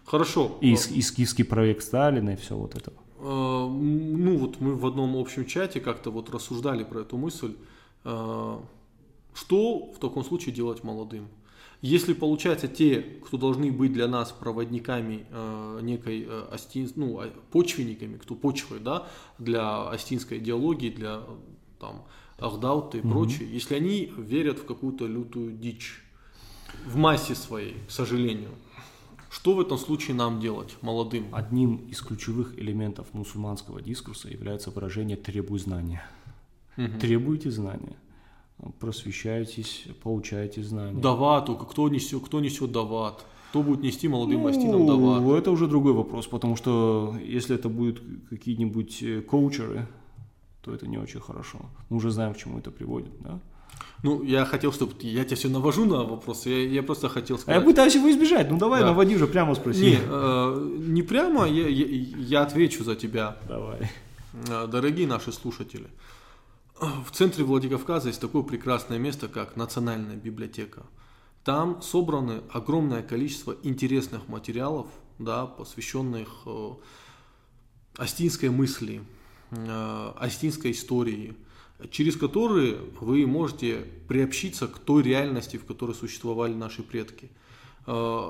Хорошо. 0.05 0.57
И, 0.61 0.73
и 0.73 1.01
скифский 1.01 1.43
проект 1.43 1.83
Сталина, 1.83 2.29
и 2.29 2.35
все 2.35 2.55
вот 2.55 2.75
это. 2.75 2.93
А, 3.19 3.67
ну 3.67 4.37
вот 4.37 4.61
мы 4.61 4.75
в 4.75 4.85
одном 4.85 5.17
общем 5.17 5.45
чате 5.45 5.81
как-то 5.81 6.11
вот 6.11 6.29
рассуждали 6.29 6.83
про 6.83 7.01
эту 7.01 7.17
мысль. 7.17 7.55
А, 8.03 8.63
что 9.33 9.91
в 9.91 9.99
таком 9.99 10.23
случае 10.23 10.53
делать 10.53 10.83
молодым? 10.83 11.27
Если 11.81 12.13
получается 12.13 12.67
те, 12.67 13.01
кто 13.01 13.37
должны 13.37 13.71
быть 13.71 13.93
для 13.93 14.07
нас 14.07 14.31
проводниками 14.31 15.27
э, 15.29 15.79
некой 15.83 16.25
э, 16.27 16.47
остин, 16.51 16.89
ну, 16.95 17.21
почвенниками, 17.51 18.17
кто 18.17 18.33
почвой, 18.33 18.79
да, 18.79 19.07
для 19.37 19.87
остинской 19.87 20.39
идеологии, 20.39 20.89
для 20.89 21.21
там 21.79 22.05
Ахдаута 22.39 22.97
и 22.97 23.01
mm-hmm. 23.01 23.11
прочее, 23.11 23.53
если 23.53 23.75
они 23.75 24.11
верят 24.17 24.57
в 24.57 24.65
какую-то 24.65 25.05
лютую 25.05 25.51
дичь, 25.51 26.01
в 26.85 26.95
массе 26.95 27.35
своей, 27.35 27.75
к 27.87 27.91
сожалению. 27.91 28.51
Что 29.29 29.53
в 29.53 29.59
этом 29.59 29.77
случае 29.77 30.15
нам 30.15 30.39
делать, 30.39 30.77
молодым? 30.81 31.27
Одним 31.33 31.77
из 31.89 32.01
ключевых 32.01 32.57
элементов 32.57 33.13
мусульманского 33.13 33.81
дискурса 33.81 34.29
является 34.29 34.71
выражение 34.71 35.17
«требуй 35.17 35.59
знания». 35.59 36.03
Угу. 36.77 36.99
Требуйте 37.01 37.49
знания, 37.51 37.97
просвещайтесь, 38.79 39.85
получайте 40.03 40.63
знания. 40.63 41.01
Давату, 41.01 41.55
кто 41.55 41.89
несет, 41.89 42.23
кто 42.23 42.39
несет 42.39 42.71
дават? 42.71 43.25
Кто 43.49 43.63
будет 43.63 43.81
нести 43.81 44.07
молодым 44.07 44.43
ну, 44.43 44.47
астинам 44.47 44.85
дават? 44.85 45.39
Это 45.39 45.51
уже 45.51 45.67
другой 45.67 45.93
вопрос, 45.93 46.27
потому 46.27 46.55
что 46.55 47.15
если 47.23 47.55
это 47.55 47.69
будут 47.69 48.01
какие-нибудь 48.29 49.01
э, 49.01 49.21
коучеры, 49.21 49.87
то 50.61 50.73
это 50.73 50.85
не 50.85 50.97
очень 50.97 51.21
хорошо. 51.21 51.59
Мы 51.89 51.97
уже 51.97 52.11
знаем, 52.11 52.33
к 52.33 52.37
чему 52.37 52.59
это 52.59 52.71
приводит, 52.71 53.11
да? 53.21 53.39
Ну, 54.03 54.23
я 54.23 54.45
хотел, 54.45 54.71
чтобы 54.71 54.93
я 54.99 55.25
тебя 55.25 55.35
все 55.35 55.49
навожу 55.49 55.85
на 55.85 56.03
вопрос. 56.03 56.45
Я, 56.45 56.63
я 56.67 56.83
просто 56.83 57.09
хотел 57.09 57.37
сказать. 57.39 57.57
А 57.57 57.59
я 57.59 57.65
пытаюсь 57.65 57.95
его 57.95 58.09
избежать. 58.11 58.49
Ну 58.49 58.57
давай, 58.57 58.81
да. 58.81 58.87
наводи 58.87 59.15
уже 59.15 59.27
прямо 59.27 59.55
спроси. 59.55 59.91
Не, 59.91 59.99
э, 59.99 60.69
не 60.87 61.01
прямо, 61.01 61.47
я, 61.47 61.67
я, 61.67 61.85
я 62.17 62.41
отвечу 62.43 62.83
за 62.83 62.95
тебя. 62.95 63.37
Давай. 63.47 63.89
Э, 64.49 64.67
дорогие 64.67 65.07
наши 65.07 65.31
слушатели, 65.31 65.87
в 66.79 67.11
центре 67.11 67.43
Владикавказа 67.43 68.09
есть 68.09 68.21
такое 68.21 68.43
прекрасное 68.43 68.99
место, 68.99 69.27
как 69.27 69.55
Национальная 69.55 70.15
библиотека. 70.15 70.83
Там 71.43 71.81
собраны 71.81 72.41
огромное 72.51 73.01
количество 73.01 73.55
интересных 73.63 74.27
материалов, 74.27 74.87
да, 75.17 75.45
посвященных 75.45 76.27
э, 76.45 76.71
астинской 77.97 78.49
мысли, 78.49 79.01
э, 79.51 80.11
астинской 80.17 80.71
истории, 80.71 81.35
через 81.91 82.17
которые 82.17 82.77
вы 82.99 83.25
можете 83.27 83.85
приобщиться 84.07 84.67
к 84.67 84.79
той 84.79 85.03
реальности, 85.03 85.57
в 85.57 85.65
которой 85.65 85.93
существовали 85.93 86.53
наши 86.53 86.81
предки. 86.81 87.29
Э, 87.85 88.29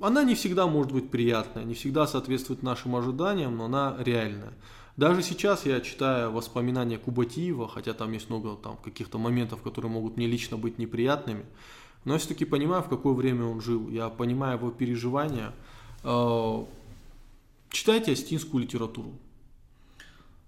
она 0.00 0.24
не 0.24 0.34
всегда 0.34 0.66
может 0.66 0.92
быть 0.92 1.10
приятная, 1.10 1.64
не 1.64 1.74
всегда 1.74 2.06
соответствует 2.06 2.62
нашим 2.62 2.96
ожиданиям, 2.96 3.56
но 3.56 3.66
она 3.66 3.96
реальная. 4.00 4.54
Даже 4.96 5.22
сейчас 5.22 5.66
я 5.66 5.80
читаю 5.80 6.32
воспоминания 6.32 6.98
Кубатиева, 6.98 7.68
хотя 7.68 7.94
там 7.94 8.12
есть 8.12 8.28
много 8.28 8.56
там, 8.56 8.76
каких-то 8.76 9.18
моментов, 9.18 9.62
которые 9.62 9.90
могут 9.90 10.16
мне 10.16 10.26
лично 10.26 10.56
быть 10.56 10.78
неприятными, 10.78 11.44
но 12.04 12.14
я 12.14 12.18
все-таки 12.18 12.44
понимаю, 12.44 12.82
в 12.82 12.88
какое 12.88 13.14
время 13.14 13.44
он 13.44 13.60
жил, 13.60 13.88
я 13.88 14.08
понимаю 14.08 14.58
его 14.58 14.70
переживания. 14.70 15.52
Э, 16.02 16.64
читайте 17.70 18.12
астинскую 18.12 18.64
литературу. 18.64 19.12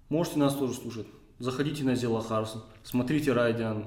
Можете 0.08 0.38
нас 0.38 0.54
тоже 0.54 0.74
слушать 0.74 1.06
заходите 1.38 1.84
на 1.84 1.94
Зелахарс, 1.94 2.56
смотрите 2.82 3.32
Райдиан. 3.32 3.86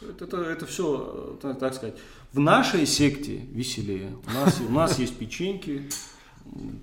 Это, 0.00 0.24
это, 0.24 0.36
это 0.38 0.66
все, 0.66 1.38
так 1.40 1.74
сказать, 1.74 1.94
в 2.32 2.40
нашей 2.40 2.86
секте 2.86 3.36
веселее. 3.52 4.16
У 4.26 4.30
нас, 4.32 4.60
у 4.60 4.72
нас 4.72 4.98
есть 4.98 5.16
печеньки, 5.16 5.88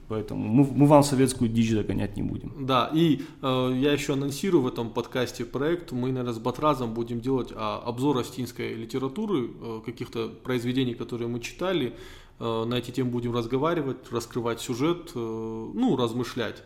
Поэтому 0.07 0.47
мы, 0.47 0.63
мы 0.63 0.87
вам 0.87 1.03
советскую 1.03 1.49
дичь 1.49 1.71
догонять 1.71 2.15
не 2.15 2.23
будем. 2.23 2.65
Да, 2.65 2.89
и 2.93 3.21
э, 3.41 3.71
я 3.75 3.91
еще 3.91 4.13
анонсирую 4.13 4.63
в 4.63 4.67
этом 4.67 4.89
подкасте 4.89 5.45
проект. 5.45 5.91
Мы, 5.91 6.09
наверное, 6.09 6.33
с 6.33 6.39
Батразом 6.39 6.93
будем 6.93 7.19
делать 7.21 7.51
а, 7.53 7.81
обзор 7.85 8.17
астинской 8.17 8.73
литературы, 8.73 9.49
э, 9.49 9.81
каких-то 9.85 10.29
произведений, 10.29 10.95
которые 10.95 11.27
мы 11.27 11.39
читали. 11.39 11.93
Э, 12.39 12.63
на 12.65 12.75
эти 12.75 12.91
темы 12.91 13.11
будем 13.11 13.35
разговаривать, 13.35 14.11
раскрывать 14.11 14.61
сюжет, 14.61 15.11
э, 15.13 15.19
ну, 15.19 15.95
размышлять. 15.97 16.63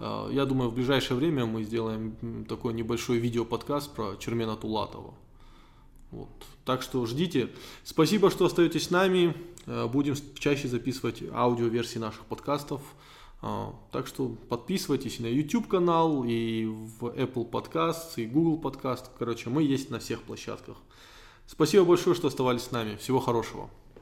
Э, 0.00 0.28
я 0.32 0.44
думаю, 0.44 0.70
в 0.70 0.74
ближайшее 0.74 1.16
время 1.16 1.46
мы 1.46 1.62
сделаем 1.64 2.44
такой 2.48 2.74
небольшой 2.74 3.18
видео-подкаст 3.18 3.94
про 3.94 4.16
Чермена 4.16 4.56
Тулатова. 4.56 5.14
Вот. 6.10 6.28
Так 6.64 6.82
что 6.82 7.04
ждите. 7.06 7.50
Спасибо, 7.82 8.30
что 8.30 8.46
остаетесь 8.46 8.84
с 8.84 8.90
нами. 8.90 9.34
Э, 9.66 9.86
будем 9.86 10.14
чаще 10.38 10.68
записывать 10.68 11.22
аудиоверсии 11.32 11.98
наших 11.98 12.24
подкастов. 12.26 12.80
Э, 13.42 13.66
так 13.92 14.06
что 14.06 14.28
подписывайтесь 14.48 15.18
на 15.18 15.26
YouTube 15.26 15.68
канал, 15.68 16.24
и 16.24 16.66
в 16.66 17.06
Apple 17.06 17.50
Podcast, 17.50 18.14
и 18.16 18.26
Google 18.26 18.60
Podcast. 18.60 19.06
Короче, 19.18 19.50
мы 19.50 19.62
есть 19.62 19.90
на 19.90 19.98
всех 19.98 20.22
площадках. 20.22 20.76
Спасибо 21.46 21.84
большое, 21.84 22.16
что 22.16 22.28
оставались 22.28 22.62
с 22.62 22.70
нами. 22.70 22.96
Всего 22.96 23.20
хорошего. 23.20 23.68